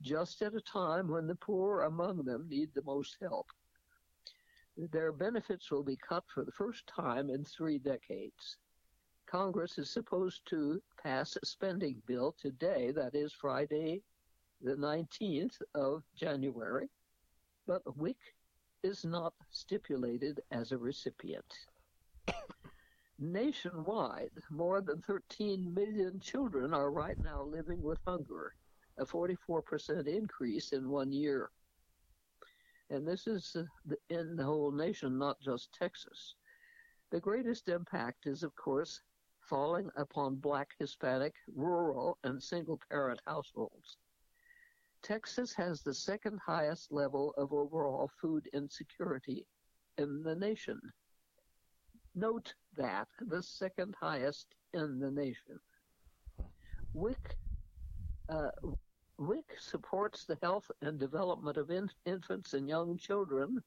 just 0.02 0.42
at 0.42 0.54
a 0.54 0.62
time 0.62 1.08
when 1.08 1.28
the 1.28 1.36
poor 1.36 1.82
among 1.84 2.24
them 2.24 2.48
need 2.50 2.70
the 2.74 2.84
most 2.84 3.18
help. 3.22 3.48
Their 4.78 5.14
benefits 5.14 5.72
will 5.72 5.84
be 5.84 5.98
cut 5.98 6.26
for 6.34 6.44
the 6.44 6.52
first 6.52 6.86
time 6.88 7.30
in 7.30 7.46
three 7.46 7.80
decades. 7.80 8.58
Congress 9.26 9.78
is 9.78 9.90
supposed 9.90 10.42
to 10.50 10.82
pass 11.02 11.36
a 11.36 11.46
spending 11.46 12.02
bill 12.06 12.36
today, 12.40 12.92
that 12.92 13.16
is 13.16 13.34
Friday, 13.34 14.04
the 14.62 14.76
19th 14.76 15.62
of 15.74 16.04
January, 16.16 16.90
but 17.66 17.82
WIC 17.98 18.18
is 18.86 19.04
not 19.04 19.34
stipulated 19.50 20.42
as 20.52 20.72
a 20.72 20.78
recipient. 20.78 21.52
Nationwide, 23.20 24.30
more 24.52 24.80
than 24.80 25.02
13 25.02 25.74
million 25.74 26.20
children 26.20 26.72
are 26.72 26.92
right 26.92 27.18
now 27.24 27.42
living 27.42 27.82
with 27.82 27.98
hunger, 28.06 28.54
a 29.00 29.06
44% 29.06 30.06
increase 30.06 30.72
in 30.72 30.88
one 30.88 31.12
year. 31.12 31.50
And 32.92 33.08
this 33.08 33.26
is 33.26 33.56
uh, 33.56 33.96
in 34.12 34.36
the 34.36 34.44
whole 34.44 34.72
nation, 34.72 35.18
not 35.18 35.42
just 35.42 35.74
Texas. 35.74 36.36
The 37.10 37.20
greatest 37.20 37.70
impact 37.70 38.28
is, 38.28 38.44
of 38.44 38.56
course, 38.56 39.02
falling 39.40 39.90
upon 39.96 40.36
black, 40.36 40.70
Hispanic, 40.78 41.34
rural, 41.56 42.20
and 42.24 42.42
single 42.42 42.80
parent 42.92 43.20
households. 43.26 43.98
Texas 45.06 45.54
has 45.54 45.84
the 45.84 45.94
second 45.94 46.40
highest 46.44 46.92
level 46.92 47.32
of 47.38 47.54
overall 47.54 48.10
food 48.20 48.50
insecurity 48.54 49.46
in 50.00 50.24
the 50.24 50.34
nation. 50.34 50.82
Note 52.16 52.56
that 52.76 53.08
the 53.22 53.44
second 53.44 53.94
highest 54.02 54.48
in 54.74 55.00
the 55.00 55.12
nation. 55.12 55.60
WIC, 56.96 57.38
uh, 58.30 58.50
WIC 59.20 59.46
supports 59.60 60.26
the 60.26 60.40
health 60.42 60.72
and 60.82 60.98
development 60.98 61.58
of 61.58 61.70
in- 61.70 61.92
infants 62.08 62.56
and 62.56 62.68
young 62.68 62.98
children 62.98 63.62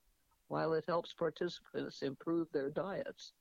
while 0.48 0.72
it 0.72 0.86
helps 0.88 1.12
participants 1.12 2.02
improve 2.02 2.48
their 2.50 2.70
diets. 2.70 3.32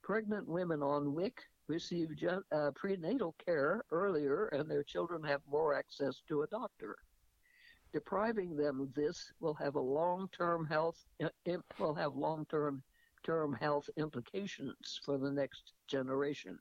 Pregnant 0.00 0.48
women 0.48 0.82
on 0.82 1.12
WIC 1.12 1.38
receive 1.68 2.16
gen- 2.16 2.44
uh, 2.52 2.70
prenatal 2.74 3.34
care 3.44 3.84
earlier 3.90 4.46
and 4.48 4.70
their 4.70 4.82
children 4.82 5.22
have 5.22 5.40
more 5.50 5.74
access 5.74 6.22
to 6.28 6.42
a 6.42 6.46
doctor. 6.48 6.96
Depriving 7.92 8.56
them 8.56 8.80
of 8.80 8.92
this 8.94 9.32
will 9.40 9.54
have 9.54 9.76
a 9.76 9.80
long-term 9.80 10.66
health 10.66 11.06
will 11.78 11.94
have 11.94 12.14
long-term 12.14 12.82
term 13.24 13.52
health 13.54 13.88
implications 13.96 15.00
for 15.04 15.18
the 15.18 15.30
next 15.30 15.72
generation. 15.86 16.58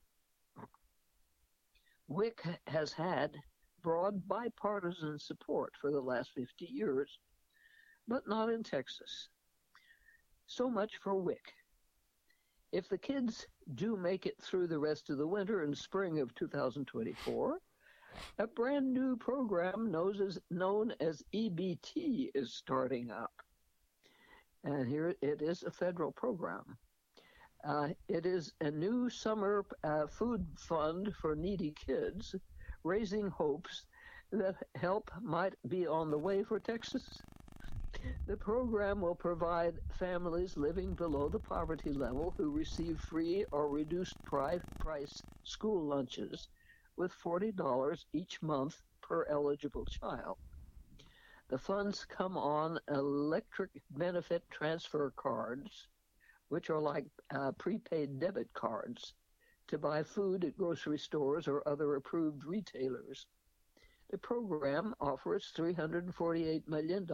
WIC 2.08 2.42
has 2.68 2.94
had 2.94 3.36
broad 3.82 4.28
bipartisan 4.28 5.20
support 5.20 5.74
for 5.80 5.92
the 5.92 6.00
last 6.00 6.32
50 6.34 6.66
years, 6.66 7.20
but 8.08 8.28
not 8.28 8.50
in 8.50 8.64
Texas. 8.64 9.30
So 10.48 10.70
much 10.70 10.98
for 11.04 11.16
WIC. 11.16 11.54
If 12.72 12.90
the 12.90 12.98
kids 12.98 13.48
do 13.76 13.96
make 13.96 14.26
it 14.26 14.42
through 14.42 14.68
the 14.68 14.80
rest 14.80 15.10
of 15.10 15.18
the 15.18 15.28
winter 15.28 15.64
and 15.64 15.78
spring 15.78 16.20
of 16.20 16.36
2024, 16.36 17.60
a 18.40 18.48
brand 18.48 18.94
new 18.94 19.16
program 19.16 19.90
known 19.90 20.94
as 21.00 21.24
EBT 21.34 22.32
is 22.36 22.54
starting 22.54 23.10
up. 23.10 23.32
And 24.64 24.88
here 24.88 25.16
it 25.22 25.42
is 25.42 25.64
a 25.64 25.72
federal 25.72 26.12
program. 26.12 26.78
Uh, 27.64 27.90
it 28.10 28.26
is 28.26 28.54
a 28.60 28.70
new 28.70 29.10
summer 29.10 29.66
uh, 29.84 30.08
food 30.08 30.46
fund 30.58 31.14
for 31.16 31.36
needy 31.36 31.72
kids, 31.72 32.36
raising 32.84 33.30
hopes 33.30 33.86
that 34.32 34.56
help 34.76 35.10
might 35.22 35.54
be 35.70 35.88
on 35.88 36.12
the 36.12 36.18
way 36.18 36.44
for 36.44 36.60
Texas. 36.60 37.22
The 38.26 38.38
program 38.38 39.02
will 39.02 39.16
provide 39.16 39.80
families 39.92 40.58
living 40.58 40.96
below 40.96 41.30
the 41.30 41.40
poverty 41.40 41.94
level 41.94 42.34
who 42.38 42.52
receive 42.52 43.00
free 43.00 43.46
or 43.52 43.70
reduced 43.70 44.18
price 44.26 45.24
school 45.44 45.86
lunches 45.88 46.50
with 46.96 47.12
$40 47.12 48.06
each 48.14 48.42
month 48.42 48.82
per 49.02 49.26
eligible 49.26 49.86
child. 49.86 50.38
The 51.50 51.58
funds 51.58 52.06
come 52.06 52.38
on 52.38 52.80
electric 52.90 53.72
benefit 53.92 54.44
transfer 54.50 55.12
cards, 55.16 55.88
which 56.50 56.70
are 56.70 56.82
like 56.82 57.06
uh, 57.30 57.54
prepaid 57.54 58.20
debit 58.20 58.52
cards, 58.54 59.14
to 59.68 59.78
buy 59.78 60.04
food 60.04 60.44
at 60.44 60.58
grocery 60.58 61.00
stores 61.00 61.48
or 61.48 61.68
other 61.68 61.96
approved 61.96 62.44
retailers. 62.46 63.28
The 64.10 64.18
program 64.18 64.96
offers 65.02 65.52
$348 65.58 66.68
million 66.68 67.08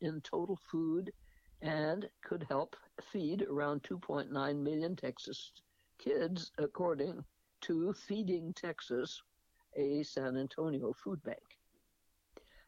in 0.00 0.20
total 0.22 0.58
food 0.70 1.12
and 1.60 2.08
could 2.22 2.44
help 2.48 2.76
feed 3.12 3.42
around 3.42 3.84
2.9 3.84 4.58
million 4.58 4.96
Texas 4.96 5.52
kids, 5.98 6.50
according 6.58 7.24
to 7.62 7.92
Feeding 7.92 8.52
Texas, 8.54 9.22
a 9.76 10.02
San 10.02 10.36
Antonio 10.36 10.92
food 10.92 11.22
bank. 11.22 11.58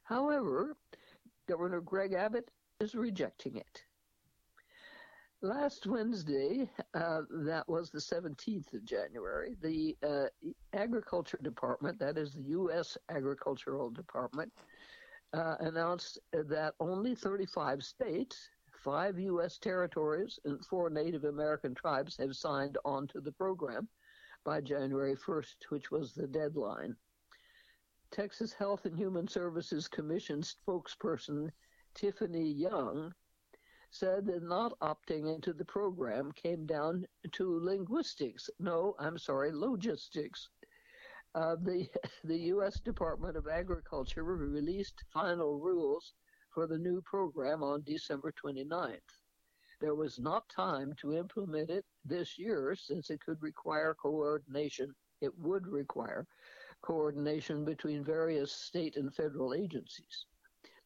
However, 0.04 0.76
Governor 1.49 1.81
Greg 1.81 2.12
Abbott 2.12 2.50
is 2.78 2.95
rejecting 2.95 3.57
it. 3.57 3.83
Last 5.45 5.87
Wednesday, 5.87 6.71
uh, 6.95 7.21
that 7.45 7.69
was 7.69 7.91
the 7.91 7.99
17th 7.99 8.73
of 8.73 8.83
January, 8.83 9.55
the 9.61 9.95
uh, 10.03 10.29
Agriculture 10.73 11.39
Department, 11.43 11.99
that 11.99 12.17
is 12.17 12.33
the 12.33 12.45
U.S. 12.45 12.97
Agricultural 13.11 13.91
Department, 13.91 14.51
uh, 15.35 15.57
announced 15.61 16.19
that 16.33 16.73
only 16.81 17.15
35 17.15 17.83
states, 17.83 18.49
five 18.73 19.19
U.S. 19.19 19.59
territories 19.59 20.39
and 20.47 20.65
four 20.65 20.89
Native 20.89 21.25
American 21.25 21.75
tribes 21.75 22.17
have 22.17 22.35
signed 22.35 22.79
on 22.87 23.07
to 23.09 23.21
the 23.21 23.33
program 23.33 23.87
by 24.47 24.63
January 24.63 25.15
1st, 25.15 25.57
which 25.69 25.91
was 25.91 26.15
the 26.15 26.27
deadline. 26.27 26.97
Texas 28.11 28.55
Health 28.55 28.87
and 28.87 28.97
Human 28.97 29.29
Services 29.29 29.89
Commission 29.89 30.41
spokesperson 30.41 31.51
Tiffany 31.95 32.51
Young 32.51 33.13
said 33.95 34.27
that 34.27 34.43
not 34.43 34.77
opting 34.81 35.33
into 35.33 35.53
the 35.53 35.65
program 35.65 36.33
came 36.33 36.67
down 36.67 37.07
to 37.31 37.61
linguistics. 37.61 38.51
No, 38.59 38.97
I'm 38.99 39.17
sorry, 39.17 39.53
logistics. 39.53 40.49
Uh, 41.37 41.55
the 41.63 41.89
the 42.25 42.39
U.S. 42.55 42.81
Department 42.81 43.37
of 43.37 43.47
Agriculture 43.47 44.25
released 44.25 45.05
final 45.13 45.61
rules 45.61 46.15
for 46.51 46.67
the 46.67 46.79
new 46.79 47.01
program 47.03 47.63
on 47.63 47.85
December 47.85 48.33
29th. 48.33 48.99
There 49.81 49.95
was 49.95 50.19
not 50.19 50.49
time 50.49 50.93
to 51.01 51.15
implement 51.15 51.71
it 51.71 51.85
this 52.05 52.37
year 52.37 52.75
since 52.75 53.11
it 53.11 53.21
could 53.21 53.41
require 53.41 53.95
coordination. 53.95 54.93
It 55.21 55.39
would 55.39 55.69
require 55.69 56.27
coordination 56.83 57.65
between 57.65 58.05
various 58.05 58.51
state 58.51 58.97
and 58.97 59.15
federal 59.15 59.55
agencies. 59.55 60.27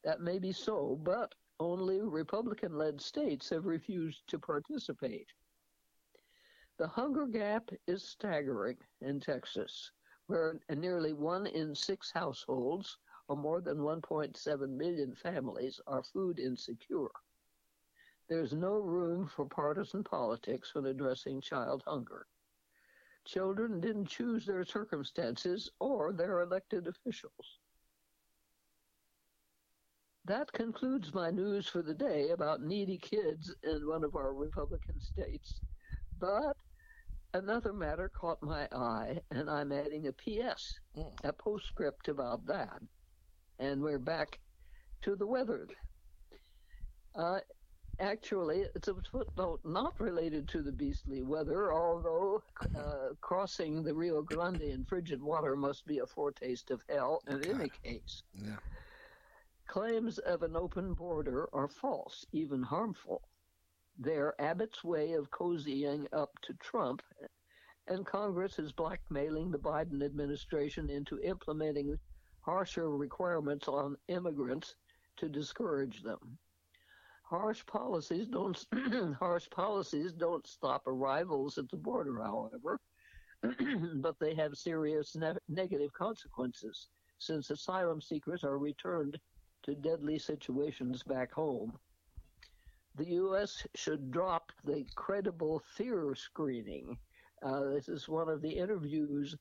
That 0.04 0.20
may 0.20 0.38
be 0.38 0.52
so, 0.52 0.98
but 1.02 1.34
only 1.60 2.00
Republican 2.00 2.76
led 2.76 3.00
states 3.00 3.50
have 3.50 3.66
refused 3.66 4.26
to 4.28 4.38
participate. 4.38 5.28
The 6.78 6.86
hunger 6.86 7.26
gap 7.26 7.70
is 7.86 8.04
staggering 8.04 8.78
in 9.00 9.18
Texas, 9.18 9.90
where 10.26 10.60
nearly 10.68 11.12
one 11.12 11.46
in 11.46 11.74
six 11.74 12.12
households, 12.12 12.98
or 13.26 13.36
more 13.36 13.60
than 13.60 13.78
1.7 13.78 14.68
million 14.70 15.14
families, 15.16 15.80
are 15.86 16.02
food 16.02 16.38
insecure. 16.38 17.10
There's 18.28 18.52
no 18.52 18.78
room 18.78 19.26
for 19.26 19.46
partisan 19.46 20.04
politics 20.04 20.74
when 20.74 20.86
addressing 20.86 21.40
child 21.40 21.82
hunger. 21.86 22.26
Children 23.24 23.80
didn't 23.80 24.06
choose 24.06 24.46
their 24.46 24.64
circumstances 24.64 25.70
or 25.80 26.12
their 26.12 26.40
elected 26.40 26.86
officials. 26.86 27.58
That 30.28 30.52
concludes 30.52 31.14
my 31.14 31.30
news 31.30 31.68
for 31.68 31.80
the 31.80 31.94
day 31.94 32.28
about 32.30 32.60
needy 32.60 32.98
kids 32.98 33.54
in 33.64 33.88
one 33.88 34.04
of 34.04 34.14
our 34.14 34.34
Republican 34.34 35.00
states. 35.00 35.60
But 36.20 36.54
another 37.32 37.72
matter 37.72 38.10
caught 38.10 38.42
my 38.42 38.68
eye, 38.70 39.20
and 39.30 39.48
I'm 39.48 39.72
adding 39.72 40.06
a 40.06 40.12
PS, 40.12 40.78
mm. 40.94 41.10
a 41.24 41.32
postscript 41.32 42.08
about 42.08 42.44
that. 42.46 42.78
And 43.58 43.80
we're 43.80 43.98
back 43.98 44.38
to 45.02 45.16
the 45.16 45.26
weather. 45.26 45.66
Uh, 47.14 47.38
Actually, 48.00 48.64
it's 48.76 48.86
a 48.86 48.94
footnote 49.10 49.60
not 49.64 49.98
related 49.98 50.46
to 50.46 50.62
the 50.62 50.70
beastly 50.70 51.22
weather, 51.22 51.72
although 51.72 52.40
uh, 52.76 53.08
crossing 53.20 53.82
the 53.82 53.92
Rio 53.92 54.22
Grande 54.22 54.62
in 54.62 54.84
frigid 54.84 55.20
water 55.20 55.56
must 55.56 55.84
be 55.84 55.98
a 55.98 56.06
foretaste 56.06 56.70
of 56.70 56.80
hell 56.88 57.22
in 57.26 57.40
God. 57.40 57.60
any 57.60 57.70
case. 57.82 58.22
Yeah. 58.34 58.58
Claims 59.68 60.18
of 60.20 60.42
an 60.42 60.56
open 60.56 60.94
border 60.94 61.46
are 61.52 61.68
false, 61.68 62.24
even 62.32 62.62
harmful. 62.62 63.28
They're 63.98 64.34
Abbott's 64.40 64.82
way 64.82 65.12
of 65.12 65.30
cozying 65.30 66.08
up 66.10 66.30
to 66.44 66.54
Trump, 66.54 67.02
and 67.86 68.06
Congress 68.06 68.58
is 68.58 68.72
blackmailing 68.72 69.50
the 69.50 69.58
Biden 69.58 70.02
administration 70.02 70.88
into 70.88 71.20
implementing 71.20 71.98
harsher 72.40 72.96
requirements 72.96 73.68
on 73.68 73.98
immigrants 74.08 74.74
to 75.18 75.28
discourage 75.28 76.02
them. 76.02 76.38
Harsh 77.24 77.64
policies 77.66 78.26
don't 78.26 78.64
harsh 79.18 79.50
policies 79.50 80.14
don't 80.14 80.46
stop 80.46 80.86
arrivals 80.86 81.58
at 81.58 81.68
the 81.68 81.76
border, 81.76 82.22
however, 82.22 82.80
but 83.96 84.18
they 84.18 84.34
have 84.34 84.56
serious 84.56 85.14
ne- 85.14 85.36
negative 85.46 85.92
consequences 85.92 86.88
since 87.18 87.50
asylum 87.50 88.00
seekers 88.00 88.44
are 88.44 88.58
returned 88.58 89.20
to 89.68 89.74
deadly 89.74 90.18
situations 90.18 91.02
back 91.02 91.30
home. 91.30 91.78
The 92.96 93.06
U.S. 93.10 93.66
should 93.74 94.10
drop 94.10 94.50
the 94.64 94.86
credible 94.96 95.62
fear 95.76 96.14
screening. 96.16 96.96
Uh, 97.42 97.64
this 97.74 97.88
is 97.88 98.08
one 98.08 98.28
of 98.28 98.40
the 98.40 98.50
interviews 98.50 99.36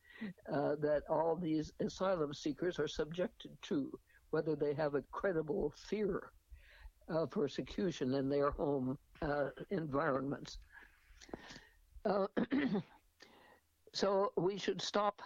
uh, 0.51 0.75
that 0.81 1.03
all 1.09 1.35
these 1.35 1.71
asylum 1.79 2.33
seekers 2.33 2.77
are 2.77 2.89
subjected 2.89 3.51
to, 3.63 3.89
whether 4.31 4.55
they 4.55 4.73
have 4.73 4.95
a 4.95 5.01
credible 5.11 5.73
fear 5.87 6.31
of 7.07 7.31
persecution 7.31 8.13
in 8.13 8.27
their 8.27 8.51
home 8.51 8.97
uh, 9.21 9.49
environments. 9.71 10.59
Uh, 12.05 12.27
so 13.93 14.33
we 14.35 14.57
should 14.57 14.81
stop 14.81 15.21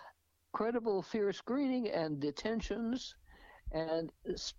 credible 0.54 1.02
fear 1.02 1.34
screening 1.34 1.90
and 1.90 2.20
detentions, 2.20 3.16
and 3.72 4.12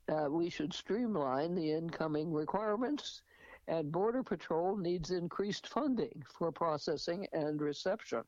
uh, 0.08 0.28
we 0.30 0.48
should 0.48 0.72
streamline 0.72 1.54
the 1.54 1.72
incoming 1.72 2.32
requirements. 2.32 3.22
And 3.68 3.92
Border 3.92 4.22
Patrol 4.22 4.76
needs 4.76 5.10
increased 5.10 5.68
funding 5.68 6.22
for 6.36 6.50
processing 6.50 7.26
and 7.32 7.60
reception. 7.60 8.22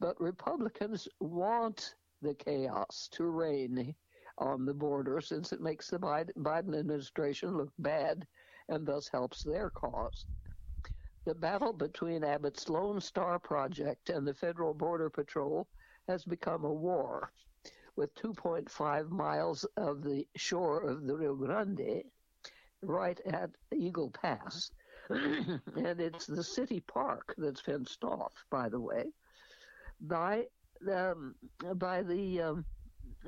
But 0.00 0.20
Republicans 0.20 1.06
want 1.20 1.94
the 2.22 2.34
chaos 2.34 3.08
to 3.12 3.24
reign 3.24 3.94
on 4.38 4.64
the 4.64 4.74
border 4.74 5.20
since 5.20 5.52
it 5.52 5.60
makes 5.60 5.90
the 5.90 5.98
Biden 5.98 6.78
administration 6.78 7.56
look 7.56 7.72
bad 7.78 8.26
and 8.68 8.86
thus 8.86 9.08
helps 9.08 9.42
their 9.42 9.70
cause. 9.70 10.24
The 11.26 11.34
battle 11.34 11.74
between 11.74 12.24
Abbott's 12.24 12.68
Lone 12.70 13.00
Star 13.00 13.38
Project 13.38 14.08
and 14.08 14.26
the 14.26 14.34
Federal 14.34 14.72
Border 14.72 15.10
Patrol 15.10 15.68
has 16.08 16.24
become 16.24 16.64
a 16.64 16.72
war, 16.72 17.30
with 18.00 18.14
2.5 18.14 19.10
miles 19.10 19.66
of 19.76 20.02
the 20.02 20.26
shore 20.34 20.88
of 20.88 21.06
the 21.06 21.14
Rio 21.14 21.34
Grande 21.34 22.02
right 22.80 23.20
at 23.26 23.50
Eagle 23.76 24.10
Pass. 24.10 24.70
and 25.10 26.00
it's 26.00 26.24
the 26.24 26.42
city 26.42 26.80
park 26.80 27.34
that's 27.36 27.60
fenced 27.60 28.02
off, 28.02 28.32
by 28.48 28.70
the 28.70 28.80
way, 28.80 29.12
by 30.00 30.44
um, 30.90 31.34
by 31.74 32.02
the 32.02 32.40
um, 32.40 32.64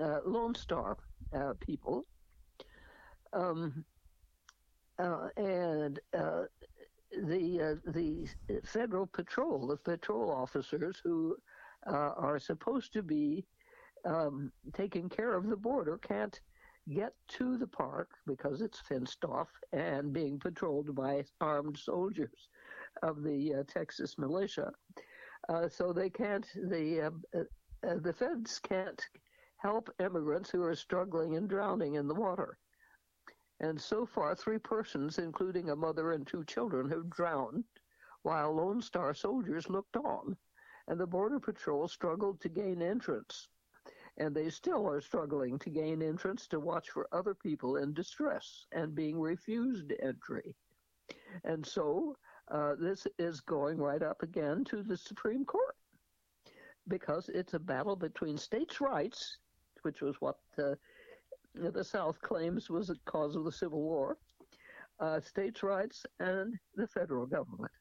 uh, 0.01 0.21
Lone 0.25 0.55
Star 0.55 0.97
uh, 1.35 1.53
people. 1.61 2.07
Um, 3.35 3.85
uh, 4.99 5.29
and 5.37 6.01
uh, 6.17 6.45
the 7.25 7.61
uh, 7.61 7.91
the 7.91 8.27
federal 8.65 9.07
patrol, 9.07 9.67
the 9.67 9.77
patrol 9.77 10.31
officers 10.31 10.99
who 11.05 11.37
uh, 11.87 12.13
are 12.17 12.39
supposed 12.39 12.95
to 12.95 13.03
be 13.03 13.45
um, 14.05 14.53
taking 14.73 15.09
care 15.09 15.35
of 15.35 15.49
the 15.49 15.57
border, 15.57 15.99
can't 15.99 16.41
get 16.89 17.15
to 17.29 17.57
the 17.57 17.67
park 17.67 18.11
because 18.27 18.61
it's 18.61 18.81
fenced 18.81 19.25
off 19.25 19.49
and 19.73 20.13
being 20.13 20.39
patrolled 20.39 20.95
by 20.95 21.25
armed 21.41 21.79
soldiers 21.79 22.49
of 23.03 23.23
the 23.23 23.55
uh, 23.55 23.63
Texas 23.69 24.19
militia. 24.19 24.73
Uh, 25.49 25.69
so 25.69 25.93
they 25.93 26.11
can't. 26.11 26.47
The 26.55 27.03
uh, 27.03 27.39
uh, 27.89 27.97
the 28.01 28.13
feds 28.13 28.61
can't 28.61 29.01
help 29.57 29.91
immigrants 30.01 30.51
who 30.51 30.63
are 30.63 30.75
struggling 30.75 31.37
and 31.37 31.49
drowning 31.49 31.95
in 31.95 32.09
the 32.09 32.15
water. 32.15 32.59
And 33.61 33.81
so 33.81 34.05
far, 34.07 34.35
three 34.35 34.59
persons, 34.59 35.19
including 35.19 35.71
a 35.71 35.77
mother 35.77 36.13
and 36.13 36.27
two 36.27 36.45
children, 36.45 36.89
have 36.91 37.09
drowned, 37.11 37.65
while 38.23 38.53
Lone 38.53 38.83
Star 38.83 39.15
soldiers 39.15 39.69
looked 39.69 39.97
on, 39.97 40.37
and 40.89 40.99
the 40.99 41.07
Border 41.07 41.39
Patrol 41.39 41.87
struggled 41.87 42.41
to 42.41 42.49
gain 42.49 42.83
entrance. 42.83 43.49
And 44.23 44.35
they 44.35 44.51
still 44.51 44.89
are 44.89 45.01
struggling 45.01 45.59
to 45.59 45.71
gain 45.71 46.03
entrance 46.03 46.47
to 46.49 46.61
watch 46.61 46.91
for 46.91 47.09
other 47.13 47.35
people 47.35 47.77
in 47.77 47.93
distress 47.93 48.67
and 48.73 48.95
being 48.95 49.19
refused 49.19 49.93
entry. 50.01 50.55
And 51.45 51.67
so 51.67 52.17
uh, 52.49 52.75
this 52.79 53.07
is 53.19 53.41
going 53.41 53.79
right 53.79 54.03
up 54.03 54.23
again 54.23 54.65
to 54.67 54.83
the 54.83 54.97
Supreme 54.97 55.45
Court 55.45 55.77
because 56.89 57.31
it's 57.35 57.55
a 57.55 57.59
battle 57.59 57.97
between 57.97 58.37
states' 58.39 58.81
rights 58.81 59.39
which 59.83 60.01
was 60.01 60.17
what 60.21 60.37
the 60.57 61.85
South 61.85 62.21
claims 62.21 62.71
was 62.71 62.89
the 62.89 62.97
cause 63.05 63.37
of 63.37 63.45
the 63.45 63.53
Civil 63.53 63.83
War, 63.83 64.17
uh, 65.01 65.21
states' 65.21 65.63
rights, 65.63 66.07
and 66.21 66.59
the 66.77 66.87
federal 66.87 67.27
government. 67.27 67.73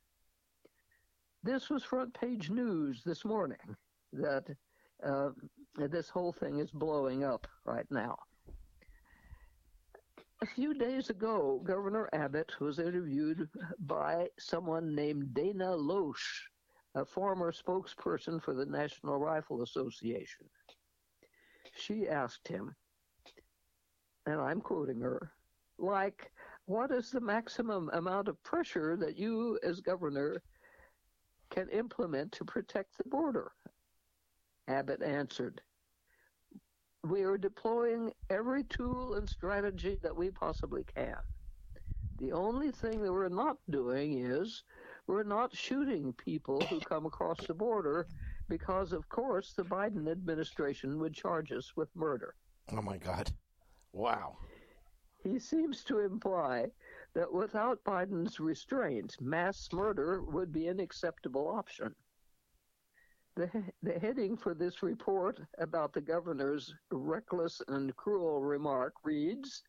This 1.43 1.69
was 1.69 1.83
front 1.83 2.13
page 2.13 2.49
news 2.49 3.01
this 3.03 3.25
morning 3.25 3.75
that 4.13 4.45
uh, 5.05 5.29
this 5.75 6.09
whole 6.09 6.31
thing 6.31 6.59
is 6.59 6.71
blowing 6.71 7.23
up 7.23 7.47
right 7.65 7.85
now. 7.89 8.17
A 10.41 10.45
few 10.45 10.73
days 10.73 11.09
ago, 11.09 11.61
Governor 11.63 12.09
Abbott 12.13 12.59
was 12.59 12.79
interviewed 12.79 13.47
by 13.79 14.27
someone 14.39 14.95
named 14.95 15.33
Dana 15.33 15.75
Loesch, 15.75 16.41
a 16.95 17.05
former 17.05 17.51
spokesperson 17.51 18.41
for 18.41 18.53
the 18.53 18.65
National 18.65 19.19
Rifle 19.19 19.61
Association 19.61 20.47
she 21.75 22.07
asked 22.07 22.47
him, 22.47 22.75
and 24.25 24.39
I'm 24.39 24.61
quoting 24.61 25.01
her, 25.01 25.31
like, 25.77 26.31
what 26.65 26.91
is 26.91 27.09
the 27.09 27.21
maximum 27.21 27.89
amount 27.93 28.27
of 28.27 28.41
pressure 28.43 28.95
that 28.97 29.17
you, 29.17 29.59
as 29.63 29.81
governor, 29.81 30.41
can 31.49 31.69
implement 31.69 32.31
to 32.33 32.45
protect 32.45 32.97
the 32.97 33.09
border? 33.09 33.51
Abbott 34.71 35.03
answered, 35.03 35.61
We 37.03 37.23
are 37.23 37.37
deploying 37.37 38.13
every 38.29 38.63
tool 38.63 39.15
and 39.15 39.27
strategy 39.27 39.97
that 40.01 40.15
we 40.15 40.31
possibly 40.31 40.85
can. 40.95 41.17
The 42.19 42.31
only 42.31 42.71
thing 42.71 43.01
that 43.01 43.11
we're 43.11 43.27
not 43.27 43.57
doing 43.69 44.19
is 44.25 44.63
we're 45.07 45.23
not 45.23 45.55
shooting 45.55 46.13
people 46.13 46.61
who 46.61 46.79
come 46.79 47.05
across 47.05 47.45
the 47.45 47.53
border 47.53 48.07
because, 48.47 48.93
of 48.93 49.09
course, 49.09 49.53
the 49.53 49.63
Biden 49.63 50.09
administration 50.09 50.99
would 50.99 51.13
charge 51.13 51.51
us 51.51 51.73
with 51.75 51.93
murder. 51.95 52.35
Oh, 52.71 52.81
my 52.81 52.97
God. 52.97 53.29
Wow. 53.91 54.37
He 55.23 55.37
seems 55.37 55.83
to 55.85 55.99
imply 55.99 56.67
that 57.13 57.31
without 57.31 57.83
Biden's 57.83 58.39
restraint, 58.39 59.17
mass 59.19 59.67
murder 59.73 60.23
would 60.23 60.53
be 60.53 60.67
an 60.67 60.79
acceptable 60.79 61.47
option. 61.49 61.93
The, 63.35 63.49
the 63.81 63.97
heading 63.99 64.35
for 64.35 64.53
this 64.53 64.83
report 64.83 65.39
about 65.57 65.93
the 65.93 66.01
governor's 66.01 66.73
reckless 66.91 67.61
and 67.69 67.95
cruel 67.95 68.41
remark 68.41 68.93
reads 69.03 69.63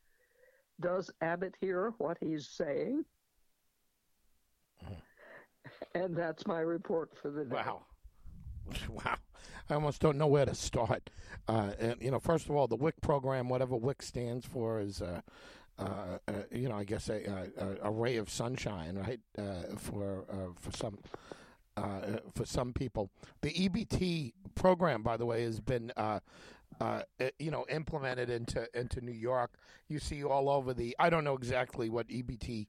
Does 0.80 1.10
Abbott 1.20 1.54
hear 1.60 1.92
what 1.98 2.18
he's 2.20 2.48
saying? 2.48 3.04
And 5.94 6.16
that's 6.16 6.46
my 6.46 6.60
report 6.60 7.10
for 7.20 7.30
the 7.30 7.44
day. 7.44 7.54
Wow. 7.54 7.82
Wow. 8.88 9.16
I 9.68 9.74
almost 9.74 10.00
don't 10.00 10.18
know 10.18 10.26
where 10.26 10.44
to 10.44 10.54
start. 10.54 11.10
Uh, 11.48 11.72
and, 11.78 11.96
you 12.00 12.10
know, 12.10 12.18
first 12.18 12.48
of 12.48 12.54
all, 12.54 12.66
the 12.66 12.76
WIC 12.76 13.00
program, 13.00 13.48
whatever 13.48 13.76
WIC 13.76 14.02
stands 14.02 14.46
for, 14.46 14.80
is, 14.80 15.02
uh, 15.02 15.20
uh, 15.78 16.18
uh 16.28 16.32
you 16.50 16.68
know, 16.68 16.76
I 16.76 16.84
guess 16.84 17.08
a, 17.08 17.50
a, 17.56 17.88
a, 17.88 17.90
ray 17.90 18.16
of 18.16 18.30
sunshine, 18.30 18.96
right? 18.96 19.20
Uh, 19.36 19.76
for 19.76 20.24
uh, 20.30 20.52
for 20.60 20.70
some 20.76 20.98
for 21.76 22.44
some 22.44 22.72
people, 22.72 23.10
the 23.40 23.52
EBT 23.52 24.32
program, 24.54 25.02
by 25.02 25.16
the 25.16 25.26
way, 25.26 25.44
has 25.44 25.60
been. 25.60 25.92
you 27.38 27.50
know, 27.50 27.64
implemented 27.70 28.28
into 28.30 28.66
into 28.74 29.00
New 29.00 29.12
York. 29.12 29.52
You 29.88 29.98
see 29.98 30.24
all 30.24 30.48
over 30.48 30.74
the. 30.74 30.96
I 30.98 31.10
don't 31.10 31.22
know 31.24 31.34
exactly 31.36 31.88
what 31.88 32.08
EBT 32.08 32.66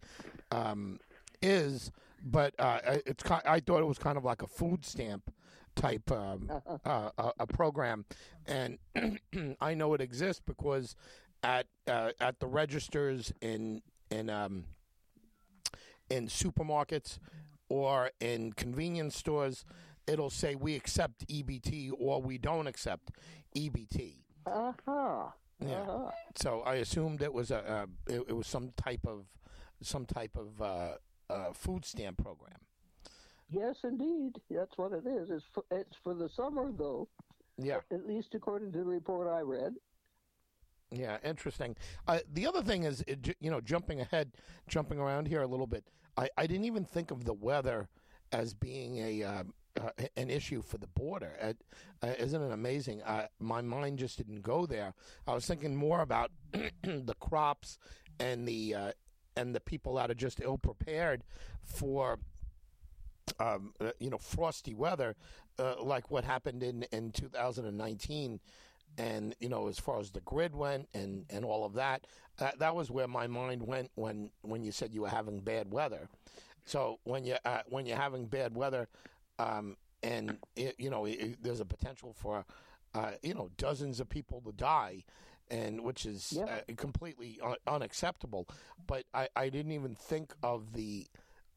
um, 0.52 1.00
is, 1.42 1.92
but 2.24 2.54
it's. 2.60 3.24
I 3.30 3.60
thought 3.60 3.80
it 3.80 3.88
was 3.88 3.98
kind 3.98 4.18
of 4.18 4.24
like 4.24 4.42
a 4.42 4.48
food 4.48 4.86
stamp 4.86 5.32
type 5.76 6.12
um, 6.12 6.50
uh, 6.86 7.10
a, 7.18 7.32
a, 7.40 7.48
program, 7.48 8.06
and 8.46 8.78
I 9.62 9.74
know 9.74 9.94
it 9.94 10.02
exists 10.02 10.42
because 10.46 10.96
at 11.42 11.68
uh, 11.88 12.12
at 12.20 12.40
the 12.40 12.48
registers 12.48 13.34
in 13.42 13.82
in 14.10 14.30
um, 14.30 14.66
in 16.10 16.28
supermarkets 16.28 17.20
or 17.74 18.12
in 18.20 18.54
convenience 18.54 19.18
stores, 19.18 19.66
it'll 20.06 20.30
say 20.30 20.54
we 20.54 20.76
accept 20.76 21.28
EBT 21.28 21.92
or 21.98 22.22
we 22.22 22.38
don't 22.38 22.68
accept 22.68 23.10
EBT. 23.58 24.18
Uh 24.46 24.74
huh. 24.86 25.24
Yeah. 25.60 25.82
Uh-huh. 25.82 26.12
So 26.36 26.62
I 26.62 26.76
assumed 26.76 27.24
it 27.24 27.34
was 27.34 27.50
a, 27.50 27.88
a 28.08 28.14
it, 28.14 28.26
it, 28.30 28.34
was 28.34 28.46
some 28.46 28.74
type 28.78 29.08
of 29.08 29.26
some 29.82 30.06
type 30.06 30.38
of 30.38 30.62
uh, 30.62 30.98
uh, 31.32 31.54
food 31.54 31.84
stamp 31.84 32.22
program. 32.22 32.60
Yes, 33.50 33.78
indeed. 33.84 34.34
That's 34.52 34.78
what 34.78 34.92
it 34.92 35.08
is. 35.08 35.32
It's 35.32 35.46
for, 35.52 35.64
it's 35.72 35.98
for 36.04 36.14
the 36.14 36.30
summer, 36.30 36.72
though. 36.78 37.08
Yeah. 37.58 37.80
At 37.92 38.08
least 38.08 38.36
according 38.36 38.72
to 38.74 38.80
the 38.80 38.86
report 38.86 39.28
I 39.28 39.42
read. 39.42 39.74
Yeah, 40.92 41.18
interesting. 41.24 41.76
Uh, 42.08 42.20
the 42.32 42.46
other 42.46 42.62
thing 42.62 42.84
is, 42.84 43.04
you 43.40 43.50
know, 43.50 43.62
jumping 43.62 44.02
ahead, 44.02 44.32
jumping 44.68 45.00
around 45.00 45.28
here 45.28 45.42
a 45.42 45.48
little 45.48 45.66
bit. 45.66 45.86
I, 46.18 46.30
I 46.38 46.48
didn't 46.48 46.66
even 46.66 46.86
think 46.86 47.12
of 47.12 47.26
the 47.26 47.34
weather 47.34 47.90
as 48.32 48.54
being 48.54 48.98
a 48.98 49.24
uh, 49.24 49.44
uh, 49.80 49.90
an 50.16 50.30
issue 50.30 50.62
for 50.62 50.78
the 50.78 50.88
border. 50.88 51.34
Uh, 51.42 52.08
isn't 52.20 52.42
it 52.42 52.52
amazing? 52.52 53.02
My 53.40 53.62
mind 53.62 54.00
just 54.00 54.18
didn't 54.18 54.42
go 54.42 54.66
there. 54.66 54.94
I 55.28 55.34
was 55.34 55.46
thinking 55.46 55.76
more 55.76 56.02
about 56.02 56.32
the 56.84 57.16
crops 57.20 57.78
and 58.20 58.48
the 58.48 58.76
uh, 58.76 58.92
and 59.36 59.56
the 59.56 59.60
people 59.60 59.96
that 59.96 60.12
are 60.12 60.16
just 60.16 60.42
ill 60.42 60.58
prepared 60.58 61.24
for 61.64 62.20
um, 63.40 63.74
uh, 63.80 63.92
you 64.00 64.10
know, 64.10 64.18
frosty 64.18 64.74
weather, 64.74 65.16
uh, 65.58 65.76
like 65.82 66.12
what 66.12 66.24
happened 66.24 66.62
in, 66.64 66.84
in 66.92 67.12
2019. 67.12 68.40
And, 68.98 69.36
you 69.40 69.50
know, 69.50 69.68
as 69.68 69.80
far 69.80 70.00
as 70.00 70.12
the 70.12 70.22
grid 70.22 70.56
went 70.56 70.88
and, 70.94 71.26
and 71.30 71.44
all 71.44 71.66
of 71.66 71.74
that, 71.74 72.06
uh, 72.40 72.52
that 72.60 72.76
was 72.76 72.92
where 72.92 73.08
my 73.08 73.28
mind 73.28 73.64
went 73.64 73.90
when, 73.96 74.30
when 74.42 74.64
you 74.64 74.72
said 74.72 74.94
you 74.94 75.02
were 75.02 75.10
having 75.10 75.40
bad 75.40 75.72
weather. 75.72 76.10
So 76.66 77.00
when 77.04 77.26
you 77.26 77.36
uh, 77.44 77.62
when 77.68 77.86
you're 77.86 77.98
having 77.98 78.26
bad 78.26 78.56
weather, 78.56 78.88
um, 79.40 79.76
and 80.02 80.38
it, 80.56 80.76
you 80.78 80.90
know 80.90 81.06
it, 81.06 81.42
there's 81.42 81.60
a 81.60 81.66
potential 81.66 82.14
for 82.14 82.46
uh, 82.94 83.12
you 83.22 83.34
know 83.34 83.50
dozens 83.58 84.00
of 84.00 84.10
people 84.10 84.42
to 84.46 84.52
die, 84.52 85.04
and 85.50 85.82
which 85.82 86.06
is 86.06 86.34
yeah. 86.34 86.44
uh, 86.44 86.74
completely 86.78 87.40
un- 87.44 87.56
unacceptable. 87.68 88.48
But 88.88 89.06
I, 89.14 89.28
I 89.36 89.50
didn't 89.50 89.74
even 89.74 89.96
think 89.96 90.34
of 90.42 90.74
the 90.74 91.08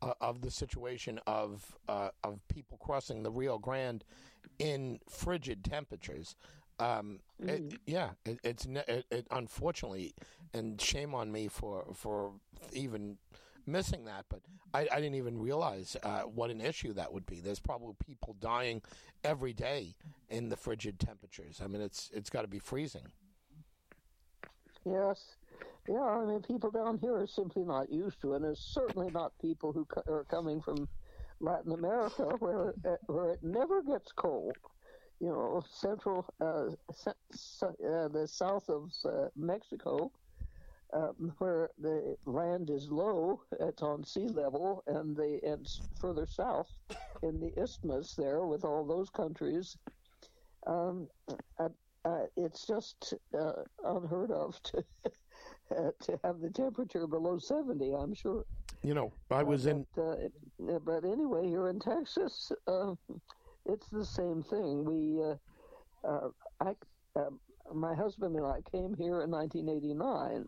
uh, 0.02 0.14
of 0.20 0.40
the 0.40 0.50
situation 0.50 1.20
of 1.26 1.76
uh, 1.88 2.10
of 2.24 2.40
people 2.48 2.78
crossing 2.78 3.22
the 3.22 3.30
Rio 3.30 3.58
Grande 3.58 4.04
in 4.58 4.98
frigid 5.08 5.64
temperatures. 5.64 6.36
Um, 6.78 7.20
mm. 7.42 7.48
it, 7.48 7.80
yeah, 7.86 8.10
it, 8.24 8.38
it's 8.44 8.66
it, 8.66 9.26
unfortunately, 9.30 10.14
and 10.52 10.80
shame 10.80 11.14
on 11.14 11.32
me 11.32 11.48
for 11.48 11.86
for 11.94 12.32
even 12.72 13.18
missing 13.66 14.04
that. 14.04 14.26
But 14.28 14.40
I, 14.74 14.86
I 14.92 14.96
didn't 14.96 15.14
even 15.16 15.38
realize 15.38 15.96
uh, 16.02 16.22
what 16.22 16.50
an 16.50 16.60
issue 16.60 16.92
that 16.94 17.12
would 17.12 17.26
be. 17.26 17.40
There's 17.40 17.60
probably 17.60 17.94
people 18.04 18.36
dying 18.40 18.82
every 19.24 19.52
day 19.52 19.94
in 20.28 20.48
the 20.48 20.56
frigid 20.56 20.98
temperatures. 20.98 21.60
I 21.62 21.66
mean, 21.66 21.82
it's 21.82 22.10
it's 22.12 22.30
got 22.30 22.42
to 22.42 22.48
be 22.48 22.58
freezing. 22.58 23.06
Yes, 24.84 25.36
yeah, 25.88 26.00
I 26.00 26.24
mean, 26.24 26.42
people 26.42 26.70
down 26.70 26.98
here 26.98 27.16
are 27.16 27.26
simply 27.26 27.64
not 27.64 27.90
used 27.90 28.20
to 28.20 28.34
it, 28.34 28.36
and 28.36 28.44
it's 28.46 28.60
certainly 28.60 29.10
not 29.10 29.32
people 29.40 29.72
who 29.72 29.84
co- 29.84 30.02
are 30.12 30.24
coming 30.24 30.60
from 30.60 30.88
Latin 31.40 31.72
America, 31.72 32.24
where 32.38 32.68
uh, 32.84 32.96
where 33.06 33.30
it 33.30 33.42
never 33.42 33.82
gets 33.82 34.12
cold. 34.12 34.56
You 35.20 35.28
know, 35.28 35.64
central, 35.70 36.26
uh, 36.40 36.68
uh, 37.62 38.08
the 38.08 38.26
south 38.30 38.68
of 38.68 38.92
uh, 39.04 39.28
Mexico, 39.34 40.12
um, 40.92 41.32
where 41.38 41.70
the 41.78 42.16
land 42.26 42.70
is 42.70 42.90
low, 42.90 43.40
it's 43.60 43.82
on 43.82 44.04
sea 44.04 44.28
level, 44.28 44.82
and 44.86 45.16
the 45.16 45.40
and 45.42 45.66
further 45.98 46.26
south 46.26 46.68
in 47.22 47.40
the 47.40 47.52
isthmus 47.60 48.14
there 48.14 48.42
with 48.42 48.64
all 48.64 48.84
those 48.84 49.08
countries, 49.08 49.76
um, 50.66 51.08
uh, 51.58 51.68
uh, 52.04 52.26
it's 52.36 52.66
just 52.66 53.14
unheard 53.84 54.30
of 54.30 54.62
to 54.62 54.84
to 56.00 56.20
have 56.22 56.40
the 56.40 56.50
temperature 56.50 57.06
below 57.06 57.38
70, 57.38 57.92
I'm 57.92 58.14
sure. 58.14 58.44
You 58.82 58.94
know, 58.94 59.12
I 59.30 59.42
was 59.42 59.66
uh, 59.66 59.70
in. 59.70 59.86
But, 59.96 60.18
uh, 60.72 60.78
but 60.84 61.04
anyway, 61.04 61.48
here 61.48 61.68
in 61.68 61.80
Texas, 61.80 62.52
uh, 62.66 62.94
it's 63.68 63.88
the 63.88 64.04
same 64.04 64.42
thing. 64.42 64.84
We, 64.84 65.22
uh, 65.22 66.08
uh, 66.08 66.28
I, 66.60 66.74
um, 67.18 67.40
my 67.74 67.94
husband 67.94 68.36
and 68.36 68.46
I 68.46 68.60
came 68.70 68.94
here 68.94 69.22
in 69.22 69.30
1989 69.30 70.46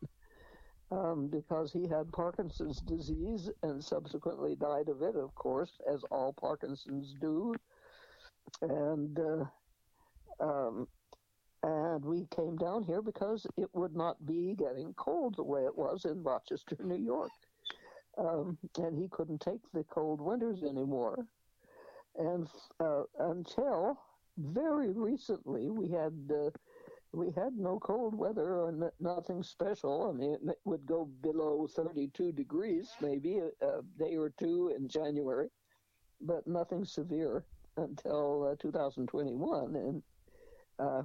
um, 0.91 1.29
because 1.29 1.73
he 1.73 1.87
had 1.89 2.11
Parkinson's 2.13 2.81
disease 2.81 3.51
and 3.63 3.83
subsequently 3.83 4.57
died 4.57 4.89
of 4.89 5.03
it, 5.03 5.17
of 5.17 5.35
course, 5.35 5.73
as 5.93 6.03
all 6.11 6.35
Parkinsons 6.41 7.15
do. 7.21 7.55
And 8.63 9.19
uh, 9.19 9.45
um, 10.41 10.89
and 11.63 12.05
we 12.05 12.27
came 12.35 12.57
down 12.57 12.85
here 12.85 13.03
because 13.03 13.47
it 13.57 13.69
would 13.75 13.97
not 13.97 14.25
be 14.25 14.55
getting 14.57 14.95
cold 14.95 15.37
the 15.37 15.43
way 15.43 15.65
it 15.65 15.77
was 15.77 16.05
in 16.05 16.23
Rochester, 16.23 16.77
New 16.83 16.97
York. 16.97 17.31
Um, 18.17 18.59
and 18.79 18.97
he 18.97 19.09
couldn't 19.09 19.41
take 19.41 19.61
the 19.75 19.85
cold 19.85 20.21
winters 20.21 20.63
anymore. 20.63 21.27
And 22.19 22.49
uh, 22.81 23.05
until 23.21 23.99
very 24.37 24.93
recently, 24.93 25.71
we 25.71 25.89
had 25.89 26.13
uh, 26.33 26.51
we 27.13 27.31
had 27.31 27.57
no 27.57 27.79
cold 27.79 28.15
weather 28.15 28.55
or 28.55 28.69
n- 28.69 28.91
nothing 29.01 29.43
special. 29.43 30.11
I 30.11 30.13
mean, 30.13 30.37
it 30.49 30.59
would 30.65 30.85
go 30.85 31.09
below 31.23 31.67
32 31.69 32.33
degrees 32.33 32.91
maybe 33.01 33.39
a, 33.39 33.67
a 33.67 33.83
day 33.99 34.17
or 34.17 34.31
two 34.39 34.75
in 34.77 34.89
January, 34.89 35.49
but 36.21 36.47
nothing 36.47 36.85
severe 36.85 37.45
until 37.77 38.49
uh, 38.53 38.57
2021. 38.61 39.77
And 39.77 40.03
uh, 40.79 41.03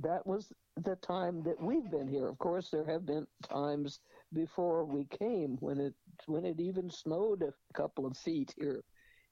that 0.00 0.24
was 0.26 0.52
the 0.76 0.96
time 0.96 1.42
that 1.42 1.60
we've 1.60 1.90
been 1.90 2.08
here. 2.08 2.28
Of 2.28 2.38
course, 2.38 2.70
there 2.70 2.86
have 2.86 3.04
been 3.04 3.26
times 3.42 4.00
before 4.32 4.84
we 4.84 5.04
came 5.06 5.56
when 5.60 5.80
it 5.80 5.94
when 6.26 6.44
it 6.44 6.60
even 6.60 6.90
snowed 6.90 7.42
a 7.42 7.52
couple 7.74 8.06
of 8.06 8.16
feet 8.16 8.54
here 8.56 8.84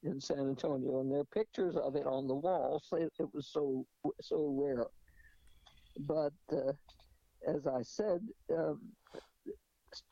in 0.06 0.20
San 0.20 0.38
Antonio, 0.38 1.00
and 1.00 1.10
there 1.10 1.20
are 1.20 1.24
pictures 1.24 1.76
of 1.76 1.96
it 1.96 2.06
on 2.06 2.26
the 2.26 2.34
walls. 2.34 2.84
It, 2.92 3.12
it 3.18 3.28
was 3.34 3.48
so 3.52 3.86
so 4.20 4.54
rare. 4.58 4.86
But 6.06 6.32
uh, 6.52 6.72
as 7.46 7.66
I 7.66 7.82
said, 7.82 8.20
um, 8.56 8.80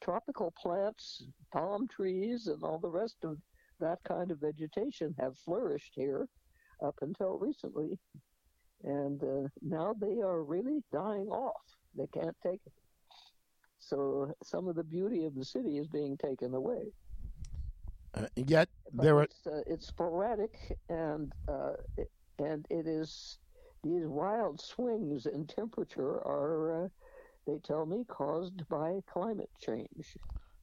tropical 0.03 0.53
plants, 0.61 1.25
palm 1.53 1.89
trees, 1.89 2.47
and 2.47 2.63
all 2.63 2.79
the 2.79 2.89
rest 2.89 3.17
of 3.25 3.37
that 3.81 3.99
kind 4.07 4.31
of 4.31 4.41
vegetation 4.41 5.15
have 5.19 5.37
flourished 5.39 5.93
here 5.95 6.27
up 6.85 6.95
until 7.03 7.39
recently. 7.39 7.99
And 8.85 9.23
uh, 9.23 9.49
now 9.63 9.95
they 10.01 10.21
are 10.21 10.43
really 10.43 10.83
dying 10.93 11.29
off. 11.29 11.63
They 11.97 12.07
can't 12.13 12.37
take 12.43 12.61
it. 12.67 12.73
So 13.79 14.33
some 14.43 14.69
of 14.69 14.77
the 14.77 14.85
beauty 14.85 15.25
of 15.25 15.35
the 15.35 15.45
city 15.45 15.79
is 15.79 15.87
being 15.89 16.17
taken 16.17 16.55
away. 16.55 16.93
Uh, 18.17 18.27
yet 18.37 18.69
But 18.93 19.05
there 19.05 19.17
are 19.19 19.23
it's, 19.25 19.47
uh, 19.47 19.63
it's 19.67 19.87
sporadic 19.87 20.55
and 20.89 21.33
uh, 21.49 21.73
it, 21.97 22.11
and 22.39 22.67
it 22.71 22.87
is 22.87 23.39
these 23.83 24.07
wild 24.07 24.61
swings 24.61 25.27
in 25.27 25.47
temperature 25.47 26.17
are 26.27 26.85
uh, 26.85 26.89
they 27.47 27.59
tell 27.59 27.87
me 27.87 28.05
caused 28.09 28.67
by 28.69 29.01
climate 29.07 29.51
change. 29.61 30.17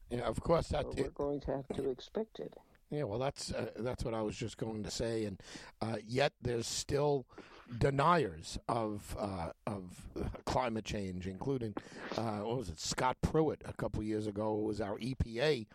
yeah, 0.10 0.22
of 0.22 0.42
course 0.42 0.70
that 0.70 0.86
So 0.86 0.94
we're 0.98 1.10
going 1.10 1.40
to 1.42 1.52
have 1.52 1.68
to 1.76 1.90
expect 1.90 2.40
it. 2.40 2.54
Yeah, 2.90 3.04
well, 3.04 3.20
that's 3.20 3.54
uh, 3.54 3.70
that's 3.78 4.04
what 4.04 4.14
I 4.14 4.22
was 4.22 4.36
just 4.36 4.58
going 4.58 4.84
to 4.84 4.92
say, 4.92 5.24
and 5.24 5.42
uh, 5.82 5.98
yet 6.06 6.34
there's 6.42 6.68
still 6.68 7.26
deniers 7.78 8.58
of 8.68 9.16
uh, 9.18 9.52
of 9.66 10.06
climate 10.46 10.84
change, 10.84 11.26
including 11.26 11.74
uh, 12.18 12.40
what 12.40 12.58
was 12.58 12.70
it, 12.70 12.80
Scott 12.80 13.16
Pruitt 13.22 13.62
a 13.66 13.74
couple 13.74 14.04
years 14.04 14.28
ago 14.28 14.56
was 14.56 14.82
our 14.82 14.98
EPA 14.98 15.68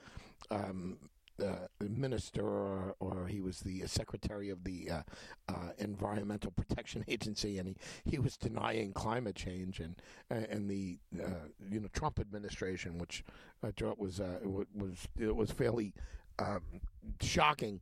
um, 0.50 0.98
uh, 1.42 1.66
minister, 1.80 2.44
or, 2.44 2.94
or 3.00 3.26
he 3.26 3.40
was 3.40 3.60
the 3.60 3.86
secretary 3.86 4.50
of 4.50 4.64
the 4.64 4.90
uh, 4.90 5.02
uh, 5.48 5.70
Environmental 5.78 6.50
Protection 6.50 7.04
Agency, 7.08 7.58
and 7.58 7.68
he, 7.68 7.76
he 8.04 8.18
was 8.18 8.36
denying 8.36 8.92
climate 8.92 9.36
change, 9.36 9.80
and 9.80 9.96
and 10.30 10.68
the 10.70 10.98
uh, 11.22 11.48
you 11.70 11.80
know 11.80 11.88
Trump 11.92 12.18
administration, 12.18 12.98
which 12.98 13.24
I 13.62 13.70
thought 13.70 13.98
was 13.98 14.20
uh, 14.20 14.38
was 14.42 15.08
it 15.18 15.34
was 15.34 15.50
fairly 15.50 15.94
um, 16.38 16.62
shocking. 17.20 17.80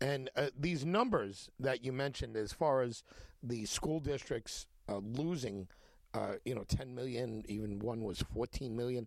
And 0.00 0.30
uh, 0.36 0.48
these 0.58 0.84
numbers 0.84 1.50
that 1.58 1.84
you 1.84 1.92
mentioned, 1.92 2.36
as 2.36 2.52
far 2.52 2.82
as 2.82 3.02
the 3.42 3.64
school 3.64 4.00
districts 4.00 4.66
uh, 4.88 4.98
losing, 4.98 5.68
uh, 6.14 6.34
you 6.44 6.54
know, 6.54 6.64
10 6.64 6.94
million, 6.94 7.44
even 7.48 7.78
one 7.78 8.02
was 8.02 8.22
14 8.34 8.76
million, 8.76 9.06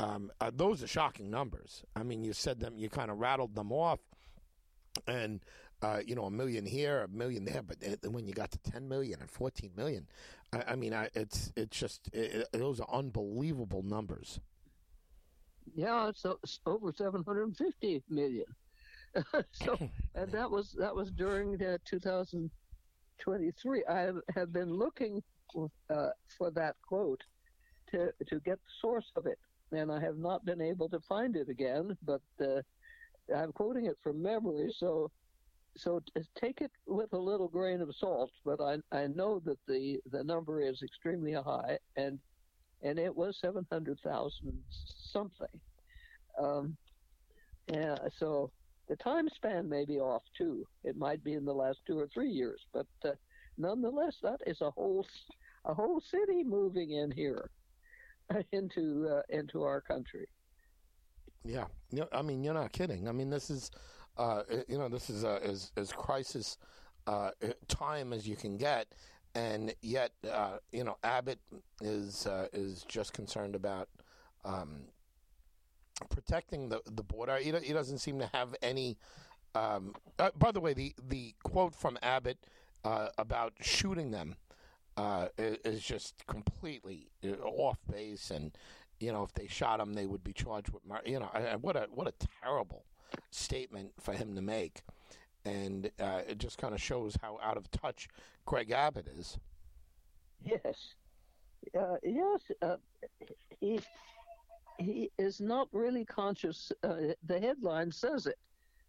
um, 0.00 0.32
uh, 0.40 0.50
those 0.54 0.82
are 0.82 0.86
shocking 0.86 1.30
numbers. 1.30 1.84
I 1.94 2.02
mean, 2.02 2.24
you 2.24 2.32
said 2.32 2.58
them, 2.58 2.78
you 2.78 2.88
kind 2.88 3.10
of 3.10 3.18
rattled 3.18 3.54
them 3.54 3.70
off, 3.70 4.00
and, 5.06 5.40
uh, 5.82 6.00
you 6.06 6.14
know, 6.14 6.24
a 6.24 6.30
million 6.30 6.64
here, 6.64 7.02
a 7.02 7.08
million 7.08 7.44
there, 7.44 7.62
but 7.62 7.76
when 8.10 8.26
you 8.26 8.32
got 8.32 8.50
to 8.52 8.58
10 8.58 8.88
million 8.88 9.20
and 9.20 9.30
14 9.30 9.72
million, 9.76 10.06
I, 10.52 10.62
I 10.68 10.76
mean, 10.76 10.94
I, 10.94 11.10
it's 11.14 11.52
it's 11.54 11.78
just, 11.78 12.08
it, 12.14 12.48
it, 12.52 12.58
those 12.58 12.80
are 12.80 12.88
unbelievable 12.90 13.82
numbers. 13.82 14.40
Yeah, 15.74 16.08
it's, 16.08 16.24
it's 16.42 16.60
over 16.64 16.92
750 16.96 18.02
million. 18.08 18.46
so, 19.52 19.76
and 20.14 20.32
that 20.32 20.50
was 20.50 20.74
that 20.78 20.94
was 20.94 21.10
during 21.10 21.62
uh, 21.62 21.76
2023. 21.84 23.84
I 23.88 24.12
have- 24.34 24.52
been 24.52 24.72
looking 24.72 25.22
for, 25.52 25.70
uh, 25.90 26.10
for 26.38 26.50
that 26.52 26.76
quote 26.86 27.20
to 27.90 28.12
to 28.28 28.40
get 28.40 28.58
the 28.58 28.70
source 28.80 29.10
of 29.16 29.26
it, 29.26 29.38
and 29.72 29.90
I 29.90 30.00
have 30.00 30.18
not 30.18 30.44
been 30.44 30.60
able 30.60 30.88
to 30.88 31.00
find 31.00 31.36
it 31.36 31.48
again. 31.48 31.96
But 32.04 32.22
uh, 32.40 32.62
I'm 33.34 33.52
quoting 33.52 33.86
it 33.86 33.96
from 34.02 34.22
memory, 34.22 34.72
so 34.76 35.10
so 35.76 36.00
take 36.34 36.60
it 36.60 36.72
with 36.86 37.12
a 37.12 37.18
little 37.18 37.48
grain 37.48 37.80
of 37.80 37.94
salt. 37.96 38.30
But 38.44 38.60
I 38.60 38.78
I 38.92 39.06
know 39.06 39.40
that 39.44 39.58
the 39.66 40.00
the 40.10 40.24
number 40.24 40.60
is 40.60 40.82
extremely 40.82 41.32
high, 41.32 41.78
and 41.96 42.18
and 42.82 42.98
it 42.98 43.14
was 43.14 43.38
700,000 43.40 44.62
something. 45.12 45.60
Um, 46.38 46.76
yeah, 47.70 47.96
so 48.18 48.50
the 48.88 48.96
time 48.96 49.28
span 49.28 49.68
may 49.68 49.84
be 49.84 50.00
off 50.00 50.22
too. 50.36 50.66
It 50.82 50.96
might 50.96 51.22
be 51.22 51.34
in 51.34 51.44
the 51.44 51.52
last 51.52 51.80
two 51.86 51.98
or 51.98 52.08
three 52.08 52.30
years, 52.30 52.60
but 52.72 52.86
uh, 53.04 53.10
nonetheless, 53.58 54.16
that 54.22 54.40
is 54.46 54.60
a 54.60 54.70
whole 54.70 55.06
a 55.66 55.74
whole 55.74 56.00
city 56.00 56.42
moving 56.42 56.92
in 56.92 57.10
here 57.10 57.50
into 58.52 59.08
uh, 59.08 59.22
into 59.28 59.62
our 59.62 59.80
country. 59.80 60.26
Yeah, 61.44 61.64
I 62.12 62.22
mean, 62.22 62.44
you're 62.44 62.54
not 62.54 62.72
kidding. 62.72 63.08
I 63.08 63.12
mean, 63.12 63.30
this 63.30 63.48
is, 63.48 63.70
uh, 64.18 64.42
you 64.68 64.76
know, 64.76 64.88
this 64.88 65.08
is 65.08 65.24
uh, 65.24 65.40
as 65.42 65.72
as 65.76 65.90
crisis 65.92 66.58
uh, 67.06 67.30
time 67.68 68.12
as 68.12 68.28
you 68.28 68.36
can 68.36 68.56
get, 68.56 68.88
and 69.34 69.74
yet, 69.80 70.12
uh, 70.30 70.58
you 70.72 70.84
know, 70.84 70.96
Abbott 71.02 71.38
is 71.80 72.26
uh, 72.26 72.48
is 72.52 72.84
just 72.88 73.12
concerned 73.12 73.54
about 73.54 73.88
um, 74.44 74.82
protecting 76.10 76.68
the 76.68 76.80
the 76.86 77.02
border. 77.02 77.36
He, 77.38 77.52
he 77.52 77.72
doesn't 77.72 77.98
seem 77.98 78.18
to 78.18 78.30
have 78.32 78.54
any. 78.62 78.98
Um, 79.54 79.94
uh, 80.18 80.30
by 80.38 80.52
the 80.52 80.60
way, 80.60 80.74
the 80.74 80.94
the 81.08 81.34
quote 81.42 81.74
from 81.74 81.98
Abbott 82.02 82.38
uh, 82.84 83.08
about 83.18 83.54
shooting 83.60 84.10
them 84.10 84.36
uh, 85.00 85.28
is 85.38 85.82
just 85.82 86.26
completely 86.26 87.08
uh, 87.24 87.42
off 87.42 87.78
base, 87.90 88.30
and 88.30 88.52
you 88.98 89.12
know, 89.12 89.22
if 89.22 89.32
they 89.32 89.46
shot 89.46 89.80
him, 89.80 89.94
they 89.94 90.06
would 90.06 90.22
be 90.22 90.32
charged 90.32 90.70
with 90.70 90.86
murder. 90.86 91.08
You 91.08 91.20
know, 91.20 91.30
what 91.60 91.76
a 91.76 91.88
what 91.92 92.06
a 92.06 92.12
terrible 92.42 92.84
statement 93.30 93.92
for 93.98 94.12
him 94.12 94.34
to 94.34 94.42
make, 94.42 94.82
and 95.44 95.90
uh, 95.98 96.20
it 96.28 96.38
just 96.38 96.58
kind 96.58 96.74
of 96.74 96.82
shows 96.82 97.16
how 97.22 97.38
out 97.42 97.56
of 97.56 97.70
touch 97.70 98.08
Greg 98.44 98.70
Abbott 98.70 99.08
is. 99.18 99.38
Yes, 100.44 100.94
uh, 101.78 101.96
yes, 102.02 102.50
uh, 102.60 102.76
he 103.60 103.80
he 104.78 105.10
is 105.18 105.40
not 105.40 105.68
really 105.72 106.04
conscious. 106.04 106.72
Uh, 106.82 107.14
the 107.26 107.40
headline 107.40 107.90
says 107.90 108.26
it. 108.26 108.38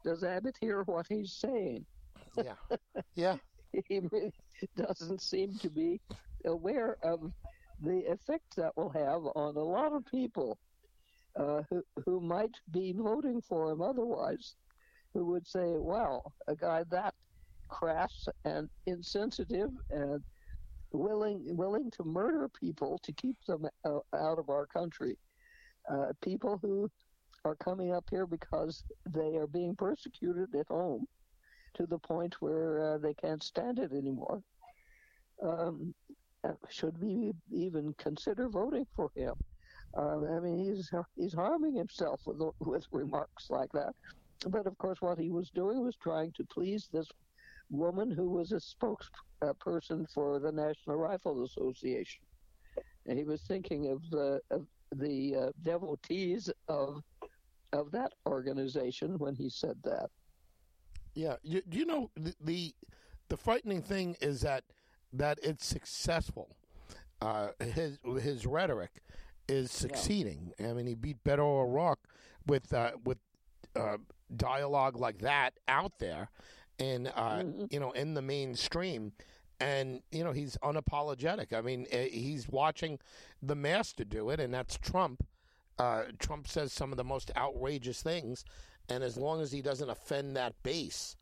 Does 0.03 0.23
Abbott 0.23 0.57
hear 0.59 0.83
what 0.83 1.07
he's 1.07 1.31
saying? 1.31 1.85
Yeah, 2.35 2.77
yeah, 3.15 3.37
he 3.73 3.99
really 4.11 4.33
doesn't 4.75 5.21
seem 5.21 5.57
to 5.59 5.69
be 5.69 5.99
aware 6.45 6.97
of 7.03 7.31
the 7.81 8.03
effect 8.11 8.55
that 8.55 8.75
will 8.75 8.89
have 8.89 9.21
on 9.35 9.55
a 9.55 9.63
lot 9.63 9.93
of 9.93 10.05
people 10.05 10.57
uh, 11.39 11.61
who, 11.69 11.83
who 12.05 12.19
might 12.19 12.55
be 12.71 12.93
voting 12.95 13.41
for 13.41 13.71
him 13.71 13.81
otherwise, 13.81 14.55
who 15.13 15.25
would 15.25 15.47
say, 15.47 15.63
wow, 15.77 16.21
a 16.47 16.55
guy 16.55 16.83
that 16.91 17.13
crass 17.69 18.27
and 18.45 18.69
insensitive 18.85 19.69
and 19.89 20.21
willing 20.91 21.41
willing 21.55 21.89
to 21.89 22.03
murder 22.03 22.49
people 22.49 22.99
to 23.01 23.13
keep 23.13 23.37
them 23.47 23.65
uh, 23.85 23.99
out 24.13 24.37
of 24.37 24.49
our 24.49 24.65
country. 24.65 25.17
Uh, 25.89 26.07
people 26.21 26.59
who 26.61 26.89
are 27.45 27.55
coming 27.55 27.93
up 27.93 28.03
here 28.11 28.27
because 28.27 28.83
they 29.09 29.37
are 29.37 29.47
being 29.47 29.75
persecuted 29.75 30.53
at 30.53 30.67
home 30.67 31.07
to 31.75 31.85
the 31.85 31.97
point 31.97 32.35
where 32.41 32.93
uh, 32.93 32.97
they 32.97 33.13
can't 33.13 33.43
stand 33.43 33.79
it 33.79 33.91
anymore. 33.91 34.41
Um, 35.41 35.93
uh, 36.43 36.53
should 36.69 36.99
we 37.01 37.33
even 37.51 37.93
consider 37.97 38.49
voting 38.49 38.85
for 38.95 39.11
him? 39.15 39.33
Uh, 39.97 40.19
I 40.35 40.39
mean, 40.39 40.57
he's 40.57 40.89
he's 41.15 41.33
harming 41.33 41.75
himself 41.75 42.21
with 42.25 42.41
with 42.59 42.85
remarks 42.91 43.49
like 43.49 43.71
that. 43.73 43.93
But 44.47 44.65
of 44.65 44.77
course, 44.77 45.01
what 45.01 45.19
he 45.19 45.29
was 45.29 45.49
doing 45.49 45.83
was 45.83 45.95
trying 45.95 46.31
to 46.33 46.45
please 46.45 46.87
this 46.91 47.07
woman 47.69 48.11
who 48.11 48.29
was 48.29 48.51
a 48.51 48.59
spokesperson 48.59 50.11
for 50.11 50.39
the 50.39 50.51
National 50.51 50.97
Rifle 50.97 51.43
Association. 51.43 52.23
And 53.05 53.17
he 53.17 53.23
was 53.23 53.41
thinking 53.41 53.91
of 53.91 54.01
the 54.09 54.39
of 54.49 54.65
the 54.95 55.35
uh, 55.35 55.51
devotees 55.63 56.49
of 56.67 57.01
of 57.73 57.91
that 57.91 58.13
organization 58.25 59.17
when 59.17 59.35
he 59.35 59.49
said 59.49 59.75
that. 59.83 60.09
Yeah. 61.13 61.35
You, 61.43 61.61
you 61.71 61.85
know 61.85 62.09
the, 62.15 62.33
the 62.41 62.73
the 63.29 63.37
frightening 63.37 63.81
thing 63.81 64.15
is 64.21 64.41
that 64.41 64.63
that 65.13 65.39
it's 65.43 65.65
successful. 65.65 66.55
Uh, 67.21 67.49
his 67.59 67.99
his 68.21 68.45
rhetoric 68.45 69.01
is 69.47 69.71
succeeding. 69.71 70.51
I 70.59 70.73
mean, 70.73 70.87
he 70.87 70.95
beat 70.95 71.23
Beto 71.23 71.39
O'Rourke 71.39 72.07
with 72.47 72.73
uh, 72.73 72.91
with 73.05 73.17
uh, 73.75 73.97
dialogue 74.35 74.97
like 74.97 75.19
that 75.19 75.53
out 75.67 75.93
there, 75.99 76.29
and 76.79 77.07
uh, 77.15 77.39
Mhm. 77.41 77.71
you 77.71 77.79
know, 77.79 77.91
in 77.91 78.13
the 78.13 78.21
mainstream. 78.21 79.13
And 79.59 80.01
you 80.11 80.23
know 80.23 80.31
he's 80.31 80.57
unapologetic. 80.63 81.53
I 81.53 81.61
mean, 81.61 81.85
eh, 81.91 82.07
he's 82.07 82.49
watching 82.49 82.97
the 83.43 83.53
master 83.55 84.03
do 84.03 84.31
it, 84.31 84.39
and 84.39 84.51
that's 84.51 84.75
Trump. 84.79 85.23
Uh, 85.77 86.05
Trump 86.17 86.47
says 86.47 86.73
some 86.73 86.91
of 86.91 86.97
the 86.97 87.03
most 87.03 87.29
outrageous 87.37 88.01
things, 88.01 88.43
and 88.91 89.03
as 89.03 89.17
long 89.17 89.41
as 89.41 89.51
he 89.51 89.61
doesn't 89.61 89.89
offend 89.89 90.35
that 90.35 90.53
base, 90.63 91.15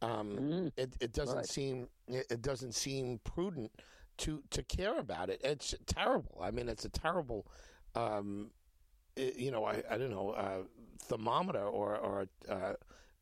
um, 0.00 0.36
Mm. 0.38 0.72
it, 0.76 0.96
it 1.00 1.12
doesn't 1.12 1.36
Right. 1.36 1.46
seem 1.48 1.88
it, 2.08 2.26
it 2.30 2.42
doesn't 2.42 2.74
seem 2.74 3.18
prudent 3.20 3.70
to 4.18 4.42
to 4.50 4.62
care 4.62 4.98
about 4.98 5.30
it. 5.30 5.40
It's 5.44 5.74
terrible. 5.86 6.38
I 6.42 6.50
mean, 6.50 6.68
it's 6.68 6.84
a 6.84 6.88
terrible, 6.88 7.46
um, 7.94 8.50
i- 9.16 9.32
you 9.36 9.50
know, 9.50 9.64
I, 9.64 9.82
I 9.88 9.98
don't 9.98 10.10
know, 10.10 10.30
uh, 10.30 10.62
thermometer 11.00 11.64
or 11.66 11.96
or 11.96 12.26
uh, 12.48 12.74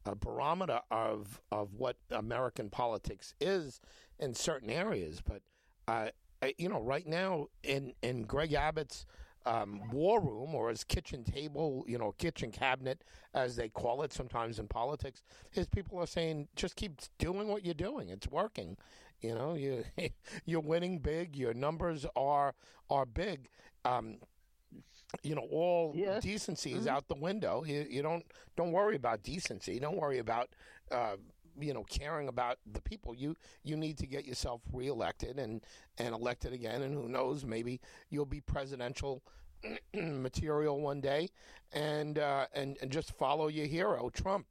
a 0.06 0.14
barometer 0.14 0.80
of 0.90 1.40
of 1.52 1.74
what 1.74 1.96
American 2.10 2.70
politics 2.70 3.34
is 3.40 3.80
in 4.18 4.34
certain 4.34 4.70
areas. 4.70 5.20
But 5.20 5.42
uh, 5.88 6.10
I, 6.42 6.54
you 6.58 6.68
know, 6.70 6.80
right 6.80 7.06
now 7.06 7.48
in 7.62 7.94
in 8.02 8.22
Greg 8.22 8.52
Abbott's 8.54 9.04
um, 9.46 9.88
war 9.90 10.20
room 10.20 10.54
or 10.54 10.68
his 10.68 10.84
kitchen 10.84 11.24
table, 11.24 11.84
you 11.88 11.98
know, 11.98 12.12
kitchen 12.12 12.50
cabinet, 12.52 13.02
as 13.34 13.56
they 13.56 13.68
call 13.68 14.02
it 14.02 14.12
sometimes 14.12 14.58
in 14.58 14.68
politics, 14.68 15.22
his 15.50 15.66
people 15.66 15.98
are 15.98 16.06
saying, 16.06 16.48
just 16.56 16.76
keep 16.76 17.00
doing 17.18 17.48
what 17.48 17.64
you're 17.64 17.74
doing. 17.74 18.08
It's 18.10 18.28
working. 18.28 18.76
You 19.20 19.34
know, 19.34 19.54
you 19.54 19.84
you're 20.44 20.60
winning 20.60 20.98
big. 20.98 21.36
Your 21.36 21.54
numbers 21.54 22.06
are 22.16 22.54
are 22.90 23.06
big. 23.06 23.48
Um, 23.84 24.18
you 25.22 25.34
know, 25.34 25.46
all 25.50 25.92
decency 26.20 26.72
is 26.72 26.84
Mhm. 26.84 26.90
out 26.90 27.08
the 27.08 27.14
window. 27.16 27.64
You, 27.64 27.86
you 27.90 28.02
don't 28.02 28.24
don't 28.56 28.72
worry 28.72 28.96
about 28.96 29.22
decency. 29.22 29.78
Don't 29.80 29.96
worry 29.96 30.18
about 30.18 30.50
uh, 30.90 31.16
you 31.58 31.72
know 31.72 31.84
caring 31.84 32.28
about 32.28 32.58
the 32.70 32.80
people. 32.80 33.14
You 33.14 33.36
you 33.62 33.76
need 33.76 33.98
to 33.98 34.06
get 34.06 34.26
yourself 34.26 34.60
reelected 34.72 35.38
and 35.38 35.62
and 35.98 36.14
elected 36.14 36.52
again. 36.52 36.82
And 36.82 36.94
who 36.94 37.08
knows, 37.08 37.44
maybe 37.44 37.80
you'll 38.10 38.26
be 38.26 38.40
presidential 38.40 39.22
material 39.94 40.80
one 40.80 41.00
day, 41.00 41.28
and 41.72 42.18
uh, 42.18 42.46
and 42.54 42.76
and 42.80 42.90
just 42.90 43.12
follow 43.16 43.48
your 43.48 43.66
hero, 43.66 44.10
Trump. 44.10 44.46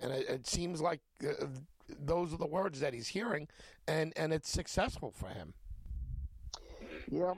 And 0.00 0.12
it, 0.12 0.28
it 0.28 0.46
seems 0.46 0.80
like 0.80 1.00
uh, 1.26 1.46
those 1.88 2.32
are 2.34 2.38
the 2.38 2.46
words 2.46 2.80
that 2.80 2.94
he's 2.94 3.08
hearing, 3.08 3.48
and 3.86 4.12
and 4.16 4.32
it's 4.32 4.50
successful 4.50 5.12
for 5.12 5.28
him. 5.28 5.54
Yeah. 7.10 7.34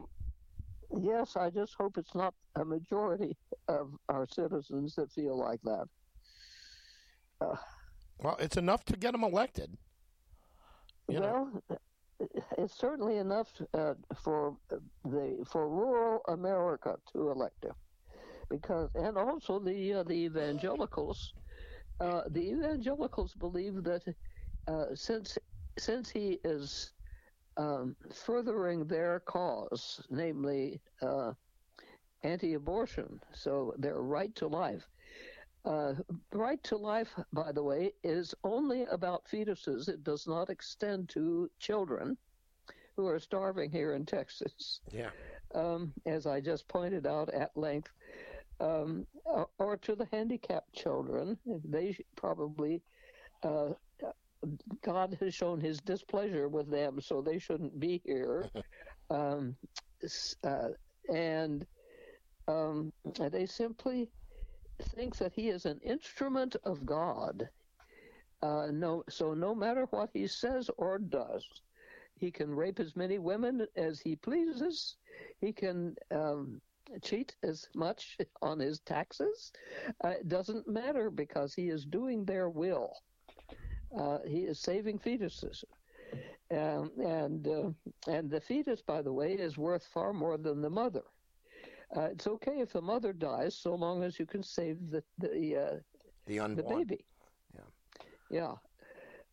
Yes, 0.98 1.36
I 1.36 1.50
just 1.50 1.74
hope 1.74 1.98
it's 1.98 2.14
not 2.14 2.32
a 2.54 2.64
majority 2.64 3.36
of 3.68 3.90
our 4.08 4.26
citizens 4.28 4.94
that 4.94 5.10
feel 5.10 5.36
like 5.36 5.60
that. 5.62 5.88
Well, 8.22 8.36
it's 8.40 8.56
enough 8.56 8.84
to 8.86 8.96
get 8.96 9.14
him 9.14 9.24
elected. 9.24 9.76
You 11.08 11.20
know. 11.20 11.50
well, 11.68 11.78
it's 12.58 12.76
certainly 12.76 13.18
enough 13.18 13.48
uh, 13.74 13.94
for 14.16 14.56
the 15.04 15.44
for 15.46 15.68
rural 15.68 16.22
America 16.28 16.96
to 17.12 17.30
elect 17.30 17.64
him, 17.64 17.74
because 18.48 18.90
and 18.94 19.18
also 19.18 19.58
the 19.58 19.94
uh, 19.94 20.02
the 20.02 20.14
evangelicals, 20.14 21.34
uh, 22.00 22.22
the 22.30 22.50
evangelicals 22.50 23.34
believe 23.34 23.84
that 23.84 24.02
uh, 24.66 24.86
since 24.94 25.36
since 25.78 26.10
he 26.10 26.40
is 26.44 26.92
um, 27.58 27.96
furthering 28.12 28.86
their 28.86 29.20
cause, 29.20 30.04
namely 30.10 30.80
uh, 31.02 31.32
anti-abortion, 32.22 33.20
so 33.32 33.74
their 33.78 34.00
right 34.00 34.34
to 34.36 34.46
life. 34.46 34.88
Uh, 35.66 35.94
right 36.32 36.62
to 36.62 36.76
life, 36.76 37.12
by 37.32 37.50
the 37.50 37.62
way, 37.62 37.92
is 38.04 38.34
only 38.44 38.84
about 38.84 39.26
fetuses. 39.26 39.88
It 39.88 40.04
does 40.04 40.26
not 40.28 40.48
extend 40.48 41.08
to 41.10 41.50
children 41.58 42.16
who 42.96 43.06
are 43.08 43.18
starving 43.18 43.70
here 43.70 43.94
in 43.94 44.06
Texas, 44.06 44.80
Yeah. 44.92 45.10
um, 45.54 45.92
as 46.06 46.24
I 46.26 46.40
just 46.40 46.68
pointed 46.68 47.04
out 47.06 47.28
at 47.34 47.50
length, 47.56 47.90
um, 48.60 49.06
or, 49.24 49.48
or 49.58 49.76
to 49.78 49.96
the 49.96 50.06
handicapped 50.12 50.72
children. 50.72 51.36
They 51.64 51.96
probably, 52.14 52.80
uh, 53.42 53.70
God 54.82 55.16
has 55.20 55.34
shown 55.34 55.60
his 55.60 55.80
displeasure 55.80 56.48
with 56.48 56.70
them, 56.70 57.00
so 57.00 57.20
they 57.20 57.38
shouldn't 57.38 57.78
be 57.80 58.00
here. 58.04 58.48
um, 59.10 59.56
uh, 60.44 60.68
and 61.12 61.66
um, 62.46 62.92
they 63.18 63.46
simply 63.46 64.08
think 64.82 65.16
that 65.16 65.32
he 65.34 65.48
is 65.48 65.66
an 65.66 65.80
instrument 65.80 66.56
of 66.64 66.86
God. 66.86 67.48
Uh, 68.42 68.68
no, 68.72 69.02
so 69.08 69.34
no 69.34 69.54
matter 69.54 69.86
what 69.90 70.10
he 70.12 70.26
says 70.26 70.70
or 70.76 70.98
does, 70.98 71.46
he 72.16 72.30
can 72.30 72.54
rape 72.54 72.80
as 72.80 72.96
many 72.96 73.18
women 73.18 73.66
as 73.76 74.00
he 74.00 74.16
pleases. 74.16 74.96
He 75.40 75.52
can 75.52 75.96
um, 76.10 76.60
cheat 77.02 77.36
as 77.42 77.68
much 77.74 78.18
on 78.42 78.58
his 78.58 78.80
taxes. 78.80 79.52
Uh, 80.04 80.08
it 80.08 80.28
doesn't 80.28 80.68
matter 80.68 81.10
because 81.10 81.54
he 81.54 81.68
is 81.68 81.84
doing 81.84 82.24
their 82.24 82.48
will. 82.48 82.92
Uh, 83.96 84.18
he 84.26 84.40
is 84.40 84.60
saving 84.60 84.98
fetuses. 84.98 85.64
Um, 86.50 86.92
and 87.02 87.48
uh, 87.48 87.70
and 88.08 88.30
the 88.30 88.40
fetus, 88.40 88.80
by 88.80 89.02
the 89.02 89.12
way, 89.12 89.32
is 89.34 89.58
worth 89.58 89.84
far 89.86 90.12
more 90.12 90.38
than 90.38 90.60
the 90.62 90.70
mother. 90.70 91.02
Uh, 91.94 92.08
it's 92.12 92.26
okay 92.26 92.60
if 92.60 92.72
the 92.72 92.80
mother 92.80 93.12
dies, 93.12 93.56
so 93.56 93.74
long 93.74 94.02
as 94.02 94.18
you 94.18 94.26
can 94.26 94.42
save 94.42 94.90
the 94.90 95.02
the 95.18 95.56
uh, 95.56 95.76
The 96.26 96.38
the 96.52 96.62
unborn. 96.62 96.64
baby. 96.64 97.06
Yeah. 97.54 97.68
Yeah. 98.30 98.54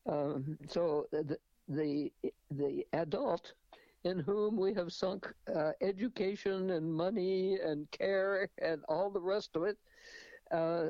Um, 0.08 0.58
so 0.68 1.08
the 1.12 1.38
the 1.68 2.12
the 2.50 2.86
adult 2.94 3.54
in 4.04 4.20
whom 4.20 4.58
we 4.58 4.74
have 4.74 4.92
sunk 4.92 5.34
uh, 5.54 5.72
education 5.82 6.70
and 6.72 6.94
money 6.94 7.58
and 7.60 7.90
care 7.92 8.50
and 8.62 8.84
all 8.88 9.10
the 9.10 9.22
rest 9.22 9.56
of 9.56 9.64
it 9.64 9.78
uh, 10.52 10.90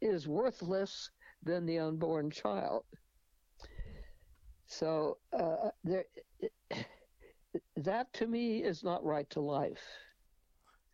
is 0.00 0.26
worthless 0.28 1.10
than 1.42 1.66
the 1.66 1.78
unborn 1.78 2.30
child. 2.30 2.84
So 4.66 5.18
uh, 5.32 5.70
there, 5.84 6.04
that 7.76 8.12
to 8.14 8.26
me 8.26 8.62
is 8.62 8.82
not 8.82 9.04
right 9.04 9.28
to 9.30 9.40
life. 9.40 10.05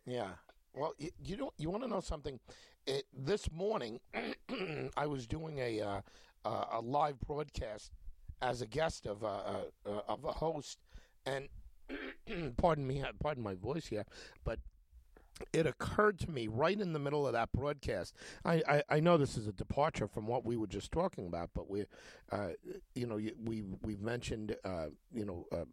Yeah. 0.05 0.29
Well, 0.73 0.93
you, 0.97 1.09
you 1.23 1.35
don't. 1.35 1.53
You 1.57 1.69
want 1.69 1.83
to 1.83 1.89
know 1.89 2.01
something? 2.01 2.39
It, 2.85 3.05
this 3.13 3.51
morning, 3.51 3.99
I 4.97 5.05
was 5.05 5.27
doing 5.27 5.59
a 5.59 5.81
uh, 5.81 6.01
a 6.45 6.81
live 6.81 7.19
broadcast 7.21 7.91
as 8.41 8.61
a 8.61 8.67
guest 8.67 9.05
of 9.05 9.23
a, 9.23 9.27
uh, 9.27 9.61
uh, 9.85 10.01
of 10.07 10.25
a 10.25 10.31
host, 10.31 10.79
and 11.25 11.47
pardon 12.57 12.85
me, 12.85 13.03
pardon 13.21 13.43
my 13.43 13.55
voice 13.55 13.87
here, 13.87 14.05
but 14.43 14.59
it 15.51 15.65
occurred 15.65 16.19
to 16.19 16.29
me 16.29 16.47
right 16.47 16.79
in 16.79 16.93
the 16.93 16.99
middle 16.99 17.25
of 17.25 17.33
that 17.33 17.51
broadcast. 17.53 18.13
I, 18.45 18.61
I, 18.67 18.83
I 18.89 18.99
know 18.99 19.17
this 19.17 19.37
is 19.37 19.47
a 19.47 19.51
departure 19.53 20.07
from 20.07 20.27
what 20.27 20.45
we 20.45 20.55
were 20.57 20.67
just 20.67 20.91
talking 20.91 21.25
about, 21.25 21.49
but 21.55 21.69
we, 21.69 21.85
uh, 22.31 22.49
you 22.95 23.07
know, 23.07 23.19
we 23.43 23.63
we've 23.81 24.01
mentioned, 24.01 24.55
uh, 24.63 24.87
you 25.11 25.25
know, 25.25 25.45
uh, 25.51 25.65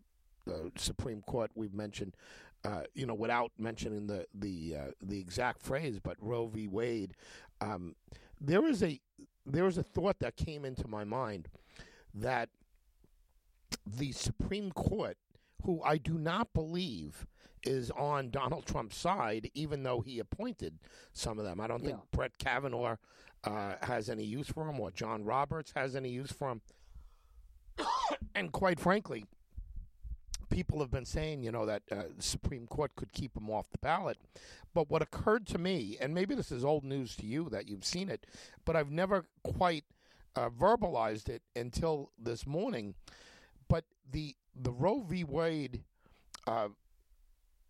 the 0.46 0.70
Supreme 0.76 1.22
Court. 1.22 1.50
We've 1.54 1.74
mentioned, 1.74 2.16
uh, 2.64 2.82
you 2.94 3.06
know, 3.06 3.14
without 3.14 3.52
mentioning 3.58 4.06
the 4.06 4.26
the 4.34 4.76
uh, 4.76 4.90
the 5.02 5.18
exact 5.18 5.62
phrase, 5.62 5.98
but 6.02 6.16
Roe 6.20 6.46
v. 6.46 6.66
Wade. 6.68 7.14
Um, 7.60 7.94
there 8.40 8.66
is 8.66 8.82
a 8.82 9.00
there 9.46 9.66
is 9.66 9.78
a 9.78 9.82
thought 9.82 10.18
that 10.20 10.36
came 10.36 10.64
into 10.64 10.88
my 10.88 11.04
mind 11.04 11.48
that 12.14 12.48
the 13.86 14.12
Supreme 14.12 14.72
Court, 14.72 15.16
who 15.64 15.82
I 15.82 15.96
do 15.96 16.14
not 16.14 16.52
believe 16.52 17.26
is 17.62 17.90
on 17.90 18.30
Donald 18.30 18.66
Trump's 18.66 18.96
side, 18.96 19.50
even 19.54 19.82
though 19.82 20.00
he 20.00 20.18
appointed 20.18 20.78
some 21.12 21.38
of 21.38 21.44
them. 21.44 21.60
I 21.60 21.66
don't 21.66 21.84
think 21.84 21.98
Brett 22.10 22.38
Kavanaugh 22.38 22.96
uh, 23.44 23.74
has 23.82 24.08
any 24.08 24.24
use 24.24 24.48
for 24.48 24.68
him, 24.68 24.80
or 24.80 24.90
John 24.90 25.24
Roberts 25.24 25.72
has 25.76 25.94
any 25.94 26.08
use 26.08 26.32
for 26.32 26.50
him. 26.52 26.60
and 28.34 28.52
quite 28.52 28.80
frankly, 28.80 29.26
people 30.50 30.80
have 30.80 30.90
been 30.90 31.06
saying, 31.06 31.42
you 31.42 31.52
know, 31.52 31.64
that 31.66 31.82
uh, 31.90 32.02
the 32.16 32.22
Supreme 32.22 32.66
Court 32.66 32.94
could 32.96 33.12
keep 33.12 33.36
him 33.36 33.48
off 33.48 33.70
the 33.70 33.78
ballot. 33.78 34.18
But 34.74 34.90
what 34.90 35.02
occurred 35.02 35.46
to 35.48 35.58
me, 35.58 35.96
and 36.00 36.14
maybe 36.14 36.34
this 36.34 36.52
is 36.52 36.64
old 36.64 36.84
news 36.84 37.16
to 37.16 37.26
you 37.26 37.48
that 37.50 37.68
you've 37.68 37.84
seen 37.84 38.08
it, 38.08 38.26
but 38.64 38.76
I've 38.76 38.90
never 38.90 39.26
quite 39.42 39.84
uh, 40.36 40.50
verbalized 40.50 41.28
it 41.28 41.42
until 41.56 42.10
this 42.18 42.46
morning. 42.46 42.94
But 43.68 43.84
the 44.10 44.36
the 44.54 44.72
Roe 44.72 45.00
v. 45.00 45.24
Wade 45.24 45.82
uh, 46.46 46.68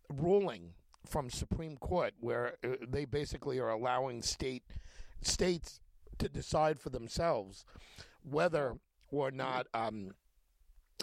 ruling 0.09 0.73
from 1.05 1.29
Supreme 1.29 1.77
Court, 1.77 2.13
where 2.19 2.55
uh, 2.63 2.75
they 2.87 3.05
basically 3.05 3.59
are 3.59 3.69
allowing 3.69 4.21
state 4.21 4.63
states 5.21 5.79
to 6.17 6.29
decide 6.29 6.79
for 6.79 6.89
themselves 6.89 7.65
whether 8.23 8.77
or 9.11 9.31
not 9.31 9.67
um, 9.73 10.11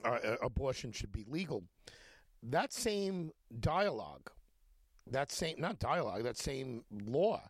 uh, 0.04 0.08
uh, 0.08 0.36
abortion 0.42 0.92
should 0.92 1.12
be 1.12 1.24
legal. 1.28 1.64
That 2.42 2.72
same 2.72 3.32
dialogue, 3.60 4.30
that 5.06 5.32
same 5.32 5.56
not 5.58 5.78
dialogue, 5.78 6.22
that 6.24 6.36
same 6.36 6.84
law, 7.06 7.42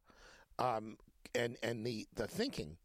um, 0.59 0.97
and 1.35 1.57
and 1.63 1.85
the 1.85 2.07
the 2.15 2.27
thinking 2.27 2.77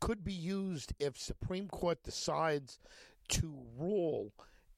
could 0.00 0.24
be 0.24 0.32
used 0.32 0.92
if 1.00 1.18
Supreme 1.18 1.68
Court 1.68 2.02
decides 2.02 2.78
to 3.28 3.58
rule 3.76 4.32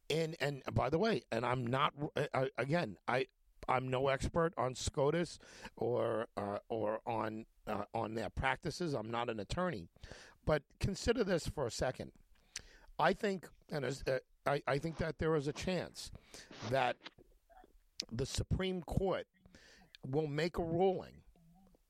in. 0.09 0.37
And 0.41 0.63
by 0.73 0.89
the 0.89 0.99
way, 0.99 1.23
and 1.31 1.45
I'm 1.45 1.67
not 1.67 1.93
uh, 2.17 2.47
again, 2.57 2.97
I 3.07 3.27
I'm 3.69 3.89
no 3.89 4.09
expert 4.09 4.53
on 4.57 4.75
SCOTUS 4.75 5.39
or 5.77 6.27
uh, 6.37 6.59
or 6.69 7.01
on 7.07 7.47
uh, 7.67 7.85
on 7.95 8.15
their 8.15 8.31
practices. 8.31 8.95
I'm 8.95 9.11
not 9.11 9.29
an 9.29 9.41
attorney, 9.41 9.87
but 10.45 10.63
consider 10.81 11.25
this 11.25 11.47
for 11.47 11.67
a 11.67 11.71
second. 11.71 12.13
I 12.99 13.15
think, 13.15 13.49
and 13.71 13.85
as, 13.85 14.03
uh, 14.07 14.19
I, 14.47 14.63
I 14.67 14.79
think 14.79 14.99
that 14.99 15.19
there 15.19 15.37
is 15.37 15.47
a 15.49 15.53
chance 15.53 16.11
that 16.71 16.97
the 18.11 18.27
Supreme 18.27 18.83
Court 18.83 19.27
will 20.09 20.27
make 20.27 20.59
a 20.59 20.63
ruling. 20.63 21.13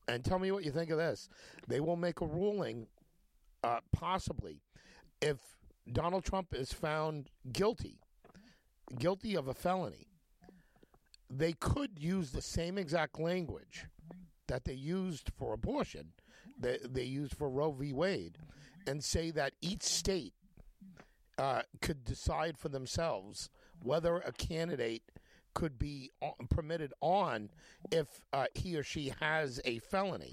And 0.09 0.25
tell 0.25 0.39
me 0.39 0.51
what 0.51 0.65
you 0.65 0.73
think 0.73 0.91
of 0.91 0.99
this. 0.99 1.29
They 1.69 1.81
will 1.81 1.97
make 1.97 2.21
a 2.21 2.27
ruling, 2.27 2.89
uh, 3.63 3.79
possibly, 3.93 4.61
if 5.23 5.39
Donald 5.93 6.25
Trump 6.25 6.53
is 6.53 6.73
found 6.73 7.31
guilty, 7.53 8.01
guilty 8.99 9.37
of 9.37 9.47
a 9.47 9.55
felony, 9.55 10.09
they 11.31 11.53
could 11.53 11.99
use 11.99 12.33
the 12.33 12.43
same 12.43 12.77
exact 12.77 13.21
language 13.21 13.87
that 14.49 14.65
they 14.65 14.75
used 14.75 15.31
for 15.39 15.53
abortion, 15.53 16.09
that 16.59 16.93
they 16.93 17.05
used 17.05 17.37
for 17.37 17.49
Roe 17.49 17.71
v. 17.71 17.93
Wade, 17.93 18.39
and 18.89 19.05
say 19.05 19.31
that 19.31 19.53
each 19.61 19.83
state 19.83 20.35
uh, 21.41 21.63
could 21.81 22.05
decide 22.05 22.59
for 22.59 22.69
themselves 22.69 23.49
whether 23.83 24.19
a 24.19 24.33
candidate 24.33 25.03
could 25.55 25.79
be 25.79 26.11
permitted 26.51 26.93
on 27.01 27.49
if 27.91 28.21
uh, 28.35 28.45
he 28.55 28.77
or 28.77 28.83
she 28.83 29.11
has 29.21 29.59
a 29.65 29.79
felony 29.79 30.33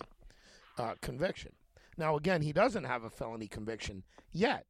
uh, 0.78 0.95
conviction. 1.01 1.53
Now, 1.97 2.18
again, 2.18 2.41
he 2.41 2.51
doesn't 2.51 2.84
have 2.84 3.05
a 3.05 3.10
felony 3.10 3.47
conviction 3.47 4.03
yet, 4.34 4.66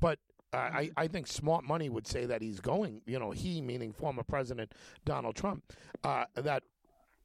but 0.00 0.20
I, 0.52 0.90
I 0.96 1.08
think 1.08 1.26
smart 1.26 1.64
money 1.64 1.88
would 1.88 2.06
say 2.06 2.24
that 2.26 2.40
he's 2.40 2.60
going, 2.60 3.02
you 3.06 3.18
know, 3.18 3.32
he, 3.32 3.60
meaning 3.60 3.92
former 3.92 4.22
President 4.22 4.72
Donald 5.04 5.34
Trump, 5.34 5.72
uh, 6.04 6.26
that 6.36 6.62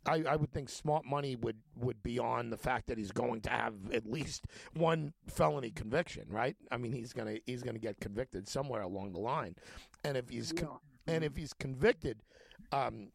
I, 0.05 0.23
I, 0.27 0.35
would 0.35 0.51
think 0.51 0.69
smart 0.69 1.05
money 1.05 1.35
would, 1.35 1.57
would 1.75 2.01
be 2.01 2.19
on 2.19 2.49
the 2.49 2.57
fact 2.57 2.87
that 2.87 2.97
he's 2.97 3.11
going 3.11 3.41
to 3.41 3.49
have 3.49 3.73
at 3.93 4.05
least 4.05 4.45
one 4.73 5.13
felony 5.27 5.71
conviction, 5.71 6.25
right? 6.29 6.55
I 6.71 6.77
mean, 6.77 6.93
he's 6.93 7.13
gonna 7.13 7.37
he's 7.45 7.63
gonna 7.63 7.79
get 7.79 7.99
convicted 7.99 8.47
somewhere 8.47 8.81
along 8.81 9.11
the 9.13 9.19
line, 9.19 9.55
and 10.03 10.15
if 10.15 10.29
he's 10.29 10.51
con- 10.53 10.79
and 11.05 11.23
if 11.23 11.35
he's 11.35 11.53
convicted, 11.53 12.23
um, 12.71 13.09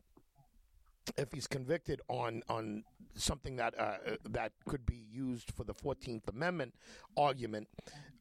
if 1.16 1.32
he's 1.32 1.47
convicted 1.47 2.01
on 2.09 2.43
on 2.49 2.85
something 3.14 3.57
that 3.57 3.78
uh, 3.78 3.97
that 4.28 4.53
could 4.66 4.85
be 4.85 5.07
used 5.11 5.51
for 5.53 5.64
the 5.64 5.74
Fourteenth 5.74 6.28
Amendment 6.28 6.74
argument, 7.16 7.68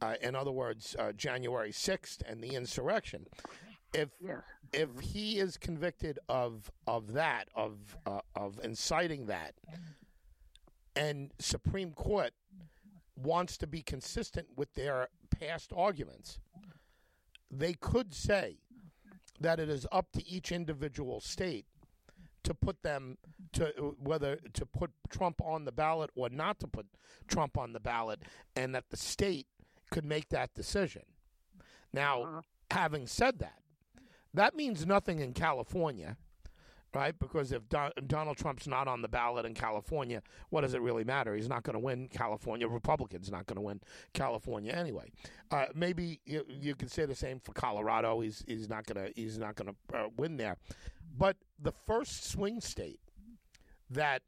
uh, 0.01 0.15
in 0.21 0.35
other 0.35 0.51
words, 0.51 0.95
uh, 0.97 1.11
January 1.11 1.71
sixth 1.71 2.23
and 2.25 2.41
the 2.41 2.55
insurrection, 2.55 3.25
if 3.93 4.09
yes. 4.19 4.41
if 4.71 4.89
he 4.99 5.39
is 5.39 5.57
convicted 5.57 6.19
of 6.29 6.71
of 6.87 7.13
that 7.13 7.47
of 7.55 7.97
uh, 8.05 8.21
of 8.35 8.59
inciting 8.63 9.27
that, 9.27 9.53
and 10.95 11.31
Supreme 11.39 11.91
Court 11.91 12.31
wants 13.15 13.57
to 13.57 13.67
be 13.67 13.81
consistent 13.81 14.47
with 14.55 14.73
their 14.73 15.07
past 15.39 15.71
arguments, 15.75 16.39
they 17.51 17.73
could 17.73 18.13
say 18.13 18.57
that 19.39 19.59
it 19.59 19.69
is 19.69 19.85
up 19.91 20.11
to 20.13 20.27
each 20.27 20.51
individual 20.51 21.19
state 21.19 21.65
to 22.43 22.53
put 22.53 22.81
them 22.83 23.17
to 23.53 23.95
whether 23.99 24.37
to 24.53 24.65
put 24.65 24.91
Trump 25.09 25.41
on 25.41 25.65
the 25.65 25.71
ballot 25.71 26.09
or 26.15 26.29
not 26.29 26.59
to 26.59 26.67
put 26.67 26.85
Trump 27.27 27.57
on 27.57 27.73
the 27.73 27.79
ballot, 27.79 28.21
and 28.55 28.73
that 28.75 28.89
the 28.89 28.97
state 28.97 29.47
could 29.91 30.05
make 30.05 30.29
that 30.29 30.53
decision. 30.53 31.03
Now, 31.93 32.23
uh-huh. 32.23 32.41
having 32.71 33.07
said 33.07 33.39
that, 33.39 33.62
that 34.33 34.55
means 34.55 34.85
nothing 34.85 35.19
in 35.19 35.33
California, 35.33 36.17
right? 36.93 37.17
Because 37.17 37.51
if 37.51 37.67
Don- 37.69 37.91
Donald 38.07 38.37
Trump's 38.37 38.67
not 38.67 38.87
on 38.87 39.01
the 39.01 39.07
ballot 39.07 39.45
in 39.45 39.53
California, 39.53 40.21
what 40.49 40.61
does 40.61 40.73
it 40.73 40.81
really 40.81 41.03
matter? 41.03 41.35
He's 41.35 41.49
not 41.49 41.63
going 41.63 41.75
to 41.75 41.79
win 41.79 42.07
California. 42.07 42.67
Republicans 42.67 43.31
not 43.31 43.45
going 43.45 43.55
to 43.55 43.61
win 43.61 43.81
California 44.13 44.71
anyway. 44.71 45.11
Uh, 45.51 45.65
maybe 45.75 46.19
you, 46.25 46.45
you 46.47 46.75
can 46.75 46.87
say 46.87 47.05
the 47.05 47.15
same 47.15 47.39
for 47.39 47.53
Colorado. 47.53 48.19
He's 48.21 48.43
he's 48.47 48.69
not 48.69 48.85
going 48.85 49.05
to 49.05 49.13
he's 49.15 49.37
not 49.37 49.55
going 49.55 49.73
to 49.73 49.97
uh, 49.97 50.07
win 50.17 50.37
there. 50.37 50.57
But 51.15 51.37
the 51.59 51.73
first 51.85 52.29
swing 52.31 52.59
state 52.59 52.99
that 53.89 54.23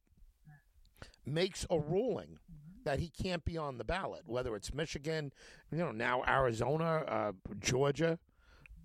makes 1.26 1.66
a 1.70 1.80
ruling 1.80 2.38
that 2.84 2.99
he 2.99 3.10
can't 3.10 3.43
be 3.43 3.58
on 3.58 3.78
the 3.78 3.84
ballot, 3.84 4.22
whether 4.28 4.56
it's 4.56 4.74
Michigan, 4.74 5.34
you 5.72 5.80
know, 5.80 5.91
now 5.91 6.24
Arizona, 6.28 7.03
uh, 7.08 7.32
Georgia, 7.60 8.20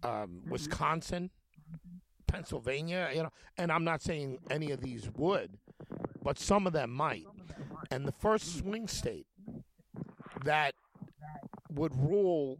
um, 0.03 0.11
mm-hmm. 0.11 0.51
Wisconsin, 0.51 1.31
Pennsylvania, 2.27 3.11
you 3.15 3.23
know, 3.23 3.33
and 3.57 3.73
I'm 3.73 3.85
not 3.85 4.03
saying 4.03 4.39
any 4.51 4.71
of 4.71 4.81
these 4.81 5.11
would, 5.17 5.59
but 6.23 6.39
some 6.39 6.67
of 6.67 6.73
them 6.73 6.91
might. 6.91 7.27
And 7.91 8.07
the 8.07 8.13
first 8.13 8.59
swing 8.59 8.87
state 8.87 9.27
that 10.45 10.75
would 11.73 11.95
rule 11.97 12.59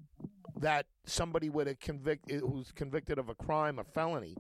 that 0.59 0.87
somebody 1.05 1.49
with 1.49 1.69
a 1.69 1.75
convict 1.75 2.31
who's 2.31 2.73
convicted 2.73 3.19
of 3.19 3.29
a 3.29 3.35
crime, 3.35 3.79
a 3.79 3.85
felony, 3.85 4.37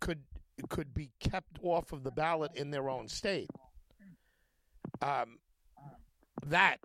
could 0.00 0.22
could 0.68 0.94
be 0.94 1.10
kept 1.20 1.58
off 1.62 1.92
of 1.92 2.02
the 2.02 2.10
ballot 2.10 2.50
in 2.54 2.70
their 2.70 2.88
own 2.88 3.08
state. 3.08 3.50
Um, 5.02 5.38
that 6.46 6.78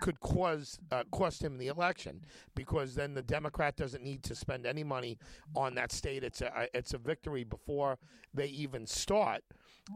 could 0.00 0.20
cause 0.20 0.78
uh, 0.92 1.04
cost 1.10 1.42
him 1.42 1.58
the 1.58 1.68
election 1.68 2.24
because 2.54 2.94
then 2.94 3.14
the 3.14 3.22
Democrat 3.22 3.76
doesn't 3.76 4.02
need 4.02 4.22
to 4.24 4.34
spend 4.34 4.66
any 4.66 4.84
money 4.84 5.18
on 5.54 5.74
that 5.74 5.92
state. 5.92 6.24
It's 6.24 6.40
a 6.40 6.68
it's 6.74 6.94
a 6.94 6.98
victory 6.98 7.44
before 7.44 7.98
they 8.34 8.46
even 8.46 8.86
start, 8.86 9.42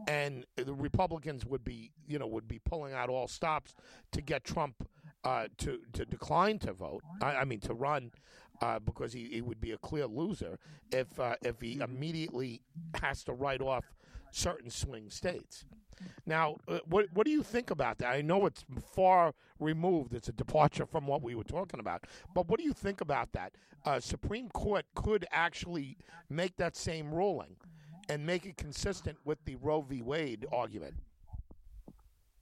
and 0.07 0.45
the 0.55 0.73
Republicans 0.73 1.45
would 1.45 1.63
be 1.63 1.91
you 2.07 2.19
know 2.19 2.27
would 2.27 2.47
be 2.47 2.59
pulling 2.59 2.93
out 2.93 3.09
all 3.09 3.27
stops 3.27 3.75
to 4.11 4.21
get 4.21 4.43
Trump 4.43 4.87
uh, 5.23 5.47
to 5.59 5.79
to 5.93 6.05
decline 6.05 6.59
to 6.59 6.73
vote. 6.73 7.03
I, 7.21 7.37
I 7.37 7.45
mean 7.45 7.59
to 7.61 7.73
run. 7.73 8.11
Uh, 8.61 8.77
because 8.77 9.11
he, 9.11 9.27
he 9.31 9.41
would 9.41 9.59
be 9.59 9.71
a 9.71 9.77
clear 9.79 10.05
loser 10.05 10.59
if 10.91 11.19
uh, 11.19 11.33
if 11.41 11.59
he 11.61 11.79
immediately 11.79 12.61
has 13.01 13.23
to 13.23 13.33
write 13.33 13.59
off 13.59 13.85
certain 14.31 14.69
swing 14.69 15.09
states. 15.09 15.65
Now, 16.25 16.57
uh, 16.67 16.79
what 16.85 17.07
what 17.13 17.25
do 17.25 17.31
you 17.31 17.43
think 17.43 17.71
about 17.71 17.97
that? 17.99 18.13
I 18.13 18.21
know 18.21 18.45
it's 18.45 18.63
far 18.95 19.33
removed; 19.59 20.13
it's 20.13 20.29
a 20.29 20.33
departure 20.33 20.85
from 20.85 21.07
what 21.07 21.21
we 21.21 21.35
were 21.35 21.43
talking 21.43 21.79
about. 21.79 22.05
But 22.33 22.47
what 22.47 22.59
do 22.59 22.65
you 22.65 22.73
think 22.73 23.01
about 23.01 23.31
that? 23.33 23.53
Uh, 23.85 23.99
Supreme 23.99 24.49
Court 24.49 24.85
could 24.95 25.25
actually 25.31 25.97
make 26.29 26.57
that 26.57 26.75
same 26.75 27.13
ruling 27.13 27.55
and 28.09 28.25
make 28.25 28.45
it 28.45 28.57
consistent 28.57 29.17
with 29.25 29.43
the 29.45 29.55
Roe 29.55 29.81
v. 29.81 30.01
Wade 30.01 30.45
argument. 30.51 30.95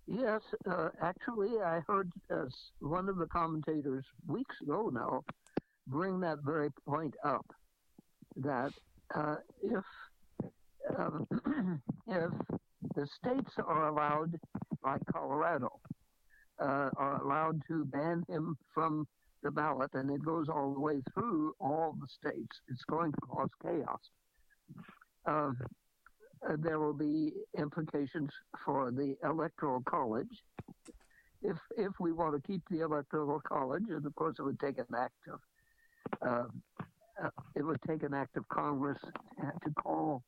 Yes, 0.07 0.41
uh, 0.69 0.89
actually, 1.01 1.61
I 1.63 1.81
heard 1.87 2.11
uh, 2.31 2.45
one 2.79 3.09
of 3.09 3.17
the 3.17 3.27
commentators 3.27 4.05
weeks 4.27 4.55
ago 4.61 4.89
now 4.91 5.23
bring 5.87 6.19
that 6.21 6.39
very 6.43 6.71
point 6.87 7.15
up 7.23 7.45
that 8.37 8.71
uh, 9.13 9.35
if 9.61 9.83
um, 10.97 11.27
if 12.07 12.31
the 12.95 13.07
states 13.07 13.51
are 13.65 13.87
allowed, 13.87 14.39
like 14.83 15.01
Colorado, 15.11 15.79
uh, 16.61 16.89
are 16.97 17.21
allowed 17.21 17.61
to 17.67 17.85
ban 17.85 18.23
him 18.27 18.57
from 18.73 19.07
the 19.43 19.51
ballot, 19.51 19.91
and 19.93 20.09
it 20.11 20.23
goes 20.23 20.47
all 20.49 20.73
the 20.73 20.79
way 20.79 21.01
through 21.13 21.53
all 21.59 21.95
the 21.99 22.07
states. 22.07 22.59
It's 22.67 22.83
going 22.89 23.11
to 23.11 23.21
cause 23.21 23.49
chaos. 23.61 23.99
Uh, 25.25 25.51
uh, 26.47 26.55
there 26.57 26.79
will 26.79 26.93
be 26.93 27.33
implications 27.57 28.29
for 28.63 28.91
the 28.91 29.15
electoral 29.23 29.81
college. 29.81 30.27
If 31.41 31.57
if 31.77 31.91
we 31.99 32.11
want 32.11 32.35
to 32.35 32.47
keep 32.47 32.61
the 32.69 32.81
electoral 32.81 33.41
college, 33.41 33.83
and 33.89 34.05
of 34.05 34.15
course 34.15 34.35
it 34.39 34.43
would 34.43 34.59
take 34.59 34.77
an 34.77 34.85
act 34.97 35.13
of 35.31 35.39
uh, 36.25 37.23
uh 37.23 37.29
it 37.55 37.63
would 37.63 37.79
take 37.87 38.03
an 38.03 38.13
act 38.13 38.37
of 38.37 38.47
Congress 38.49 38.99
to 39.41 39.71
call 39.81 40.23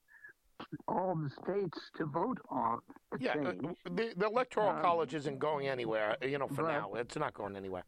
all 0.88 1.16
the 1.16 1.30
states 1.44 1.78
to 1.98 2.06
vote 2.06 2.40
on. 2.50 2.80
Yeah, 3.20 3.34
uh, 3.34 3.54
the, 3.86 4.14
the 4.16 4.26
electoral 4.26 4.70
um, 4.70 4.82
college 4.82 5.14
isn't 5.14 5.40
going 5.40 5.68
anywhere. 5.68 6.18
You 6.22 6.38
know, 6.38 6.48
for 6.48 6.64
but, 6.64 6.72
now, 6.72 6.94
it's 6.96 7.16
not 7.16 7.34
going 7.34 7.56
anywhere. 7.56 7.84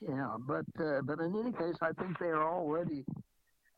Yeah, 0.00 0.36
but 0.38 0.66
uh, 0.80 1.02
but 1.02 1.20
in 1.20 1.36
any 1.38 1.52
case, 1.52 1.76
I 1.82 1.92
think 1.92 2.18
they 2.18 2.26
are 2.26 2.48
already 2.48 3.04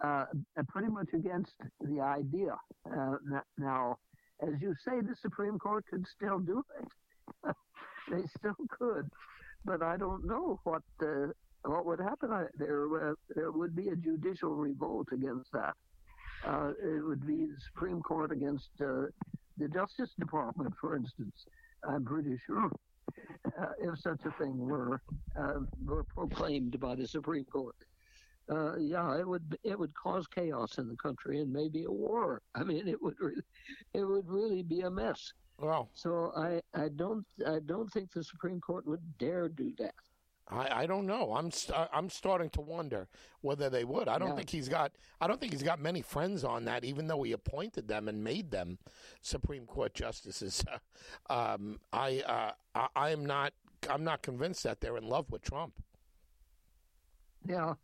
uh, 0.02 0.26
pretty 0.68 0.88
much 0.88 1.08
against 1.14 1.54
the 1.80 2.00
idea. 2.00 2.56
Uh, 2.86 3.16
now, 3.58 3.98
as 4.42 4.60
you 4.60 4.74
say, 4.84 5.00
the 5.00 5.16
Supreme 5.20 5.58
Court 5.58 5.84
could 5.90 6.06
still 6.06 6.38
do 6.38 6.62
it. 6.80 7.54
they 8.10 8.22
still 8.38 8.56
could, 8.68 9.08
but 9.64 9.82
I 9.82 9.96
don't 9.96 10.26
know 10.26 10.60
what 10.64 10.82
uh, 11.02 11.28
what 11.64 11.86
would 11.86 12.00
happen. 12.00 12.32
I, 12.32 12.44
there 12.58 13.10
uh, 13.10 13.14
there 13.34 13.50
would 13.52 13.76
be 13.76 13.88
a 13.88 13.96
judicial 13.96 14.54
revolt 14.54 15.08
against 15.12 15.52
that 15.52 15.74
uh, 16.46 16.72
it 16.82 17.04
would 17.04 17.26
be 17.26 17.46
the 17.46 17.60
Supreme 17.66 18.00
Court 18.02 18.32
against 18.32 18.70
uh, 18.80 19.06
the 19.58 19.68
Justice 19.68 20.10
Department, 20.18 20.74
for 20.80 20.96
instance. 20.96 21.46
I'm 21.86 22.04
pretty 22.04 22.38
sure 22.46 22.70
uh, 23.58 23.66
if 23.80 23.98
such 23.98 24.20
a 24.24 24.42
thing 24.42 24.58
were 24.58 25.02
uh, 25.38 25.60
were 25.84 26.04
proclaimed 26.04 26.78
by 26.80 26.94
the 26.94 27.06
Supreme 27.06 27.44
Court. 27.44 27.76
Uh, 28.50 28.76
yeah, 28.76 29.16
it 29.18 29.26
would 29.26 29.58
it 29.62 29.78
would 29.78 29.94
cause 29.94 30.26
chaos 30.26 30.78
in 30.78 30.88
the 30.88 30.96
country 30.96 31.40
and 31.40 31.52
maybe 31.52 31.84
a 31.84 31.90
war. 31.90 32.42
I 32.54 32.64
mean, 32.64 32.88
it 32.88 33.00
would 33.00 33.14
really, 33.20 33.42
it 33.94 34.04
would 34.04 34.28
really 34.28 34.62
be 34.62 34.80
a 34.80 34.90
mess. 34.90 35.32
Wow. 35.58 35.88
So 35.92 36.32
I, 36.36 36.60
I 36.74 36.88
don't 36.88 37.24
I 37.46 37.58
don't 37.64 37.90
think 37.92 38.12
the 38.12 38.24
Supreme 38.24 38.60
Court 38.60 38.86
would 38.86 39.02
dare 39.18 39.48
do 39.48 39.72
that. 39.78 39.94
I, 40.50 40.82
I 40.82 40.86
don't 40.86 41.06
know. 41.06 41.34
I'm 41.34 41.50
st- 41.50 41.76
uh, 41.78 41.88
I'm 41.92 42.10
starting 42.10 42.50
to 42.50 42.60
wonder 42.60 43.08
whether 43.40 43.70
they 43.70 43.84
would. 43.84 44.08
I 44.08 44.18
don't 44.18 44.30
yeah. 44.30 44.36
think 44.36 44.50
he's 44.50 44.68
got. 44.68 44.92
I 45.20 45.26
don't 45.26 45.40
think 45.40 45.52
he's 45.52 45.62
got 45.62 45.80
many 45.80 46.02
friends 46.02 46.44
on 46.44 46.64
that. 46.66 46.84
Even 46.84 47.06
though 47.06 47.22
he 47.22 47.32
appointed 47.32 47.88
them 47.88 48.08
and 48.08 48.22
made 48.24 48.50
them 48.50 48.78
Supreme 49.22 49.66
Court 49.66 49.94
justices, 49.94 50.64
um, 51.30 51.78
I, 51.92 52.20
uh, 52.26 52.52
I 52.74 52.88
I 52.96 53.10
am 53.10 53.24
not. 53.24 53.52
I'm 53.88 54.04
not 54.04 54.22
convinced 54.22 54.64
that 54.64 54.80
they're 54.80 54.96
in 54.98 55.08
love 55.08 55.30
with 55.30 55.42
Trump. 55.42 55.74
Yeah, 57.46 57.74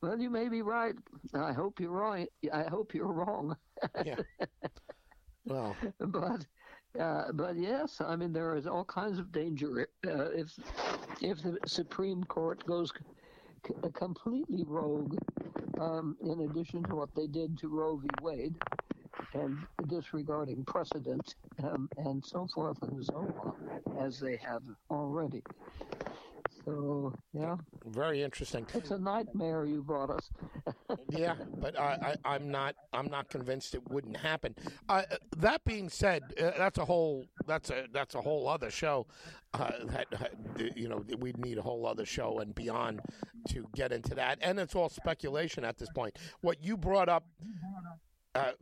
Well, 0.00 0.18
you 0.18 0.30
may 0.30 0.48
be 0.48 0.62
right. 0.62 0.94
I 1.34 1.52
hope 1.52 1.78
you're 1.80 1.90
right. 1.90 2.28
I 2.52 2.62
hope 2.64 2.94
you're 2.94 3.12
wrong. 3.12 3.56
yeah. 4.04 4.16
Well, 5.44 5.76
but 5.98 6.46
uh, 6.98 7.32
but 7.32 7.56
yes, 7.56 8.00
I 8.00 8.16
mean 8.16 8.32
there 8.32 8.56
is 8.56 8.66
all 8.66 8.84
kinds 8.84 9.18
of 9.18 9.32
danger 9.32 9.88
uh, 10.06 10.30
if 10.30 10.58
if 11.20 11.42
the 11.42 11.58
Supreme 11.66 12.24
Court 12.24 12.64
goes 12.66 12.92
c- 13.66 13.74
completely 13.94 14.64
rogue. 14.66 15.16
Um, 15.80 16.16
in 16.22 16.42
addition 16.42 16.84
to 16.84 16.94
what 16.94 17.14
they 17.16 17.26
did 17.26 17.58
to 17.58 17.68
Roe 17.68 17.96
v. 17.96 18.06
Wade, 18.22 18.54
and 19.34 19.58
disregarding 19.88 20.64
precedent 20.64 21.34
um, 21.62 21.88
and 21.96 22.24
so 22.24 22.46
forth 22.54 22.80
and 22.82 23.04
so 23.04 23.16
on, 23.42 23.98
as 24.04 24.20
they 24.20 24.36
have 24.36 24.62
already. 24.90 25.42
So 26.64 27.12
yeah, 27.32 27.56
very 27.86 28.22
interesting. 28.22 28.66
It's 28.74 28.90
a 28.90 28.98
nightmare 28.98 29.64
you 29.64 29.82
brought 29.82 30.10
us. 30.10 30.30
yeah, 31.08 31.34
but 31.58 31.78
I, 31.78 32.16
I, 32.24 32.36
am 32.36 32.50
not. 32.50 32.76
I'm 32.92 33.10
not 33.10 33.28
convinced 33.28 33.74
it 33.74 33.82
wouldn't 33.90 34.16
happen. 34.16 34.54
Uh, 34.88 35.02
that 35.38 35.64
being 35.64 35.88
said, 35.88 36.22
uh, 36.40 36.52
that's 36.56 36.78
a 36.78 36.84
whole. 36.84 37.24
That's 37.46 37.70
a 37.70 37.86
that's 37.92 38.14
a 38.14 38.20
whole 38.20 38.48
other 38.48 38.70
show. 38.70 39.06
Uh, 39.54 39.70
that 39.86 40.06
uh, 40.18 40.64
you 40.76 40.88
know 40.88 41.04
we'd 41.18 41.38
need 41.38 41.58
a 41.58 41.62
whole 41.62 41.86
other 41.86 42.06
show 42.06 42.38
and 42.38 42.54
beyond 42.54 43.00
to 43.48 43.66
get 43.74 43.92
into 43.92 44.14
that, 44.14 44.38
and 44.40 44.58
it's 44.58 44.74
all 44.74 44.88
speculation 44.88 45.64
at 45.64 45.78
this 45.78 45.88
point. 45.94 46.16
What 46.40 46.62
you 46.62 46.76
brought 46.76 47.08
up. 47.08 47.24
Uh, 48.34 48.52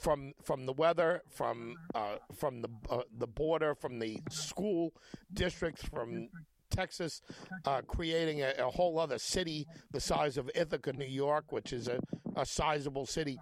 from 0.00 0.32
from 0.42 0.66
the 0.66 0.72
weather, 0.72 1.22
from 1.30 1.76
uh, 1.94 2.16
from 2.34 2.60
the 2.60 2.68
uh, 2.90 3.02
the 3.16 3.26
border, 3.28 3.72
from 3.72 4.00
the 4.00 4.18
school 4.30 4.92
districts, 5.32 5.84
from 5.84 6.28
Texas, 6.76 7.22
uh, 7.64 7.80
creating 7.86 8.42
a, 8.42 8.52
a, 8.58 8.70
whole 8.70 8.98
other 8.98 9.18
city 9.18 9.66
the 9.92 10.00
size 10.00 10.36
of 10.36 10.50
Ithaca, 10.54 10.92
New 10.92 11.06
York, 11.06 11.50
which 11.50 11.72
is 11.72 11.88
a, 11.88 11.98
a 12.36 12.44
sizable 12.44 13.06
city. 13.06 13.38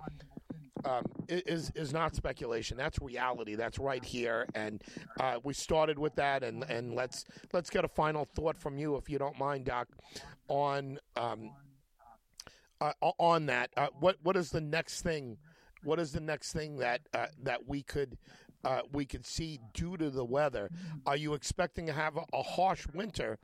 Um, 0.84 1.04
is 1.28 1.72
is 1.74 1.94
not 1.94 2.14
speculation. 2.14 2.76
That's 2.76 2.98
reality. 3.00 3.54
That's 3.54 3.78
right 3.78 4.04
here, 4.04 4.46
and 4.54 4.82
uh, 5.18 5.38
we 5.42 5.54
started 5.54 5.98
with 5.98 6.14
that. 6.16 6.42
And, 6.42 6.62
and 6.64 6.94
let's 6.94 7.24
let's 7.54 7.70
get 7.70 7.86
a 7.86 7.88
final 7.88 8.26
thought 8.36 8.58
from 8.58 8.76
you, 8.76 8.96
if 8.96 9.08
you 9.08 9.18
don't 9.18 9.38
mind, 9.38 9.64
Doc, 9.64 9.88
on 10.48 10.98
um, 11.16 11.52
uh, 12.82 12.92
on 13.00 13.46
that. 13.46 13.70
Uh, 13.78 13.88
what 13.98 14.16
what 14.22 14.36
is 14.36 14.50
the 14.50 14.60
next 14.60 15.00
thing? 15.00 15.38
What 15.84 15.98
is 15.98 16.12
the 16.12 16.20
next 16.20 16.52
thing 16.52 16.76
that 16.78 17.00
uh, 17.14 17.26
that 17.42 17.66
we 17.66 17.82
could 17.82 18.18
uh, 18.64 18.80
we 18.92 19.04
could 19.04 19.26
see 19.26 19.60
due 19.72 19.96
to 19.96 20.10
the 20.10 20.24
weather. 20.24 20.70
Are 21.06 21.16
you 21.16 21.34
expecting 21.34 21.86
to 21.86 21.92
have 21.92 22.16
a, 22.16 22.24
a 22.32 22.42
harsh 22.42 22.86
winter, 22.94 23.38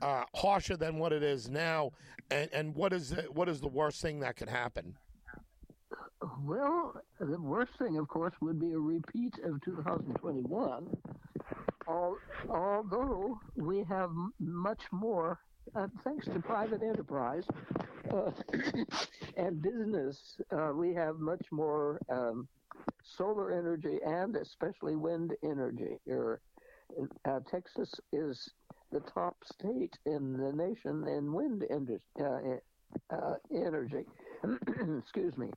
uh, 0.00 0.24
harsher 0.34 0.76
than 0.76 0.98
what 0.98 1.12
it 1.12 1.22
is 1.22 1.48
now? 1.48 1.92
And, 2.30 2.48
and 2.52 2.74
what 2.74 2.92
is 2.92 3.10
the, 3.10 3.22
what 3.22 3.48
is 3.48 3.60
the 3.60 3.68
worst 3.68 4.00
thing 4.00 4.20
that 4.20 4.36
could 4.36 4.48
happen? 4.48 4.96
Well, 6.42 7.00
the 7.20 7.40
worst 7.40 7.72
thing, 7.78 7.98
of 7.98 8.08
course, 8.08 8.34
would 8.40 8.60
be 8.60 8.72
a 8.72 8.78
repeat 8.78 9.34
of 9.44 9.60
2021. 9.62 10.96
although 12.48 13.38
we 13.56 13.84
have 13.84 14.10
much 14.40 14.82
more, 14.90 15.38
uh, 15.74 15.88
thanks 16.02 16.26
to 16.26 16.40
private 16.40 16.82
enterprise 16.82 17.44
uh, 18.10 18.30
and 19.36 19.60
business, 19.60 20.36
uh, 20.50 20.72
we 20.74 20.94
have 20.94 21.18
much 21.18 21.44
more 21.50 22.00
um, 22.08 22.48
solar 23.02 23.50
energy 23.52 23.98
and 24.04 24.36
especially 24.36 24.96
wind 24.96 25.34
energy. 25.42 25.98
Uh, 27.24 27.40
Texas 27.50 27.92
is 28.12 28.50
the 28.92 29.00
top 29.00 29.36
state 29.44 29.98
in 30.06 30.36
the 30.36 30.52
nation 30.52 31.06
in 31.08 31.32
wind 31.32 31.64
uh, 32.20 32.24
uh, 33.10 33.34
energy. 33.52 34.04
Excuse 34.98 35.36
me. 35.36 35.50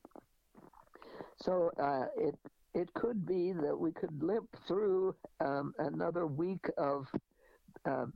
So 1.40 1.70
uh, 1.80 2.06
it 2.16 2.34
it 2.74 2.92
could 2.94 3.26
be 3.26 3.52
that 3.52 3.76
we 3.76 3.92
could 3.92 4.22
limp 4.22 4.48
through 4.66 5.14
um, 5.40 5.72
another 5.78 6.26
week 6.26 6.66
of 6.76 7.06
um, 7.84 8.12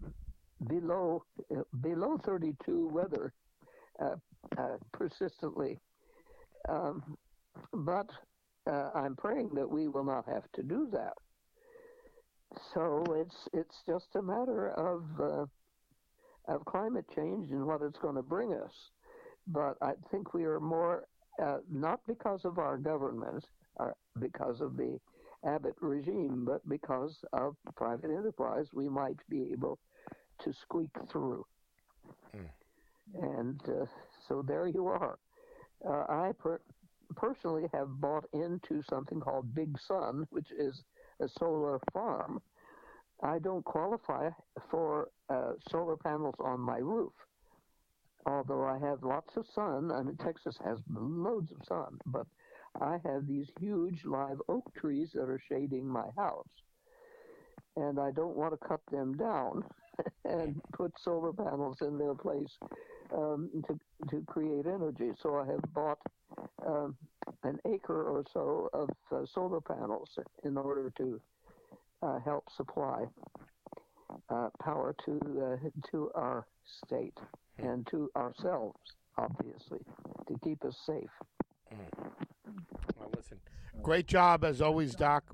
below 0.66 1.24
uh, 1.56 1.62
below 1.80 2.18
32 2.24 2.88
weather 2.88 3.32
uh, 4.00 4.16
persistently. 4.92 5.78
Um, 6.68 7.16
but 7.72 8.10
uh, 8.70 8.90
I'm 8.94 9.16
praying 9.16 9.50
that 9.54 9.68
we 9.68 9.88
will 9.88 10.04
not 10.04 10.26
have 10.26 10.50
to 10.54 10.62
do 10.62 10.88
that. 10.92 11.14
So 12.74 13.04
it's 13.16 13.48
it's 13.52 13.76
just 13.86 14.14
a 14.14 14.22
matter 14.22 14.70
of 14.70 15.04
uh, 15.20 16.52
of 16.52 16.64
climate 16.64 17.06
change 17.14 17.50
and 17.50 17.66
what 17.66 17.82
it's 17.82 17.98
going 17.98 18.16
to 18.16 18.22
bring 18.22 18.52
us. 18.52 18.72
But 19.46 19.76
I 19.80 19.92
think 20.10 20.34
we 20.34 20.44
are 20.44 20.60
more 20.60 21.04
uh, 21.42 21.58
not 21.70 22.00
because 22.06 22.44
of 22.44 22.58
our 22.58 22.76
government, 22.76 23.44
or 23.76 23.96
because 24.20 24.60
of 24.60 24.76
the 24.76 24.98
Abbott 25.44 25.76
regime, 25.80 26.44
but 26.46 26.66
because 26.68 27.16
of 27.32 27.56
private 27.74 28.10
enterprise, 28.10 28.66
we 28.72 28.88
might 28.88 29.16
be 29.28 29.48
able 29.50 29.78
to 30.44 30.52
squeak 30.62 30.90
through. 31.10 31.44
Mm. 32.36 32.48
And 33.20 33.60
uh, 33.66 33.86
so 34.28 34.44
there 34.46 34.66
you 34.66 34.86
are. 34.86 35.18
Uh, 35.86 36.04
I 36.08 36.32
per- 36.38 36.60
personally 37.14 37.64
have 37.72 38.00
bought 38.00 38.24
into 38.32 38.82
something 38.88 39.20
called 39.20 39.54
Big 39.54 39.78
Sun, 39.86 40.26
which 40.30 40.48
is 40.56 40.82
a 41.20 41.28
solar 41.38 41.80
farm. 41.92 42.40
I 43.22 43.38
don't 43.38 43.64
qualify 43.64 44.30
for 44.70 45.08
uh, 45.28 45.52
solar 45.70 45.96
panels 45.96 46.34
on 46.40 46.60
my 46.60 46.78
roof, 46.78 47.12
although 48.26 48.64
I 48.64 48.78
have 48.78 49.04
lots 49.04 49.36
of 49.36 49.46
sun. 49.54 49.92
I 49.92 50.02
mean, 50.02 50.16
Texas 50.16 50.56
has 50.64 50.78
loads 50.90 51.52
of 51.52 51.64
sun, 51.66 51.98
but 52.06 52.26
I 52.80 52.98
have 53.04 53.26
these 53.26 53.46
huge 53.60 54.04
live 54.04 54.40
oak 54.48 54.72
trees 54.74 55.10
that 55.14 55.28
are 55.28 55.40
shading 55.48 55.86
my 55.86 56.06
house. 56.16 56.48
And 57.76 57.98
I 57.98 58.10
don't 58.10 58.36
want 58.36 58.52
to 58.58 58.68
cut 58.68 58.80
them 58.90 59.16
down 59.16 59.64
and 60.24 60.60
put 60.72 60.92
solar 61.02 61.32
panels 61.32 61.78
in 61.80 61.98
their 61.98 62.14
place 62.14 62.58
um, 63.14 63.50
to, 63.68 63.78
to 64.10 64.24
create 64.26 64.66
energy. 64.66 65.10
So 65.22 65.36
I 65.36 65.46
have 65.46 65.62
bought 65.74 65.98
um, 66.66 66.96
an 67.44 67.58
acre 67.66 68.02
or 68.02 68.24
so 68.32 68.68
of 68.72 68.90
uh, 69.10 69.26
solar 69.32 69.60
panels 69.60 70.10
in 70.44 70.56
order 70.56 70.92
to 70.98 71.20
uh, 72.02 72.18
help 72.20 72.44
supply 72.56 73.04
uh, 74.28 74.48
power 74.62 74.94
to 75.04 75.20
uh, 75.42 75.68
to 75.90 76.10
our 76.14 76.46
state 76.84 77.16
and 77.58 77.86
to 77.90 78.10
ourselves, 78.16 78.78
obviously, 79.16 79.80
to 80.28 80.38
keep 80.42 80.64
us 80.64 80.76
safe. 80.86 81.10
Mm. 81.72 82.10
Well, 82.98 83.10
listen, 83.16 83.38
great 83.82 84.06
job 84.06 84.44
as 84.44 84.60
always, 84.60 84.94
Doc 84.94 85.24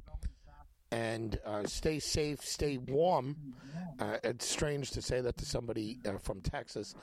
and 0.91 1.39
uh, 1.45 1.67
stay 1.67 1.99
safe, 1.99 2.41
stay 2.41 2.79
warm. 2.79 3.37
Uh, 3.99 4.17
it's 4.23 4.47
strange 4.47 4.91
to 4.93 5.03
say 5.03 5.21
that 5.21 5.37
to 5.37 5.45
somebody 5.45 5.99
uh, 6.07 6.19
from 6.19 6.41
Texas, 6.41 6.95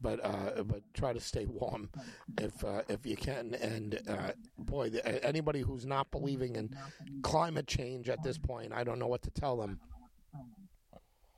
but 0.00 0.22
uh, 0.24 0.62
but 0.64 0.82
try 0.92 1.12
to 1.12 1.20
stay 1.20 1.46
warm 1.46 1.88
if 2.38 2.62
uh, 2.64 2.82
if 2.88 3.06
you 3.06 3.16
can. 3.16 3.54
And 3.54 4.00
uh, 4.08 4.32
boy, 4.58 4.90
the, 4.90 5.24
anybody 5.24 5.60
who's 5.60 5.86
not 5.86 6.10
believing 6.10 6.56
in 6.56 6.76
climate 7.22 7.66
change 7.66 8.08
at 8.08 8.22
this 8.22 8.36
point, 8.36 8.72
I 8.72 8.84
don't 8.84 8.98
know 8.98 9.06
what 9.06 9.22
to 9.22 9.30
tell 9.30 9.56
them. 9.56 9.80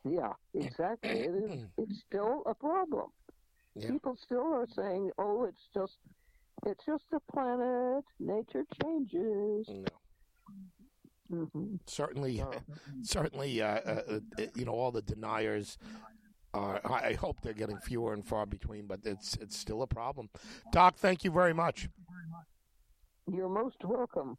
Yeah, 0.04 0.32
exactly. 0.52 1.10
it 1.10 1.34
is, 1.34 1.64
it's 1.78 2.02
still 2.06 2.42
a 2.46 2.54
problem. 2.54 3.10
Yeah. 3.74 3.90
People 3.90 4.16
still 4.22 4.52
are 4.52 4.68
saying, 4.74 5.10
"Oh, 5.18 5.44
it's 5.44 5.68
just 5.72 5.98
it's 6.66 6.84
just 6.84 7.04
a 7.12 7.20
planet. 7.32 8.04
Nature 8.18 8.64
changes." 8.82 9.68
No. 9.68 9.84
Mm-hmm. 11.32 11.76
Certainly, 11.86 12.42
oh. 12.42 12.52
certainly, 13.02 13.62
uh, 13.62 13.66
uh, 13.66 14.02
uh, 14.08 14.20
you 14.54 14.64
know, 14.64 14.72
all 14.72 14.92
the 14.92 15.02
deniers. 15.02 15.78
Are, 16.52 16.80
I 16.84 17.14
hope 17.14 17.40
they're 17.40 17.52
getting 17.52 17.78
fewer 17.78 18.12
and 18.12 18.24
far 18.24 18.46
between, 18.46 18.86
but 18.86 19.00
it's 19.02 19.34
it's 19.40 19.56
still 19.56 19.82
a 19.82 19.88
problem. 19.88 20.30
Doc, 20.70 20.94
thank 20.96 21.24
you 21.24 21.32
very 21.32 21.52
much. 21.52 21.88
You're 23.26 23.48
most 23.48 23.78
welcome. 23.82 24.36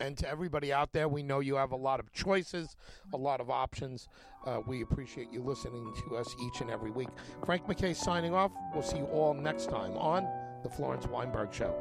And 0.00 0.16
to 0.18 0.28
everybody 0.28 0.72
out 0.72 0.92
there, 0.92 1.08
we 1.08 1.22
know 1.22 1.40
you 1.40 1.56
have 1.56 1.72
a 1.72 1.76
lot 1.76 2.00
of 2.00 2.12
choices, 2.12 2.76
a 3.12 3.16
lot 3.16 3.40
of 3.40 3.50
options. 3.50 4.08
Uh, 4.46 4.60
we 4.66 4.82
appreciate 4.82 5.32
you 5.32 5.42
listening 5.42 5.92
to 6.04 6.16
us 6.16 6.34
each 6.42 6.60
and 6.60 6.70
every 6.70 6.90
week. 6.90 7.08
Frank 7.44 7.66
MacKay 7.68 7.94
signing 7.94 8.32
off. 8.32 8.52
We'll 8.72 8.82
see 8.82 8.98
you 8.98 9.06
all 9.06 9.34
next 9.34 9.68
time 9.68 9.96
on 9.96 10.26
the 10.62 10.68
Florence 10.68 11.06
Weinberg 11.06 11.52
Show. 11.52 11.74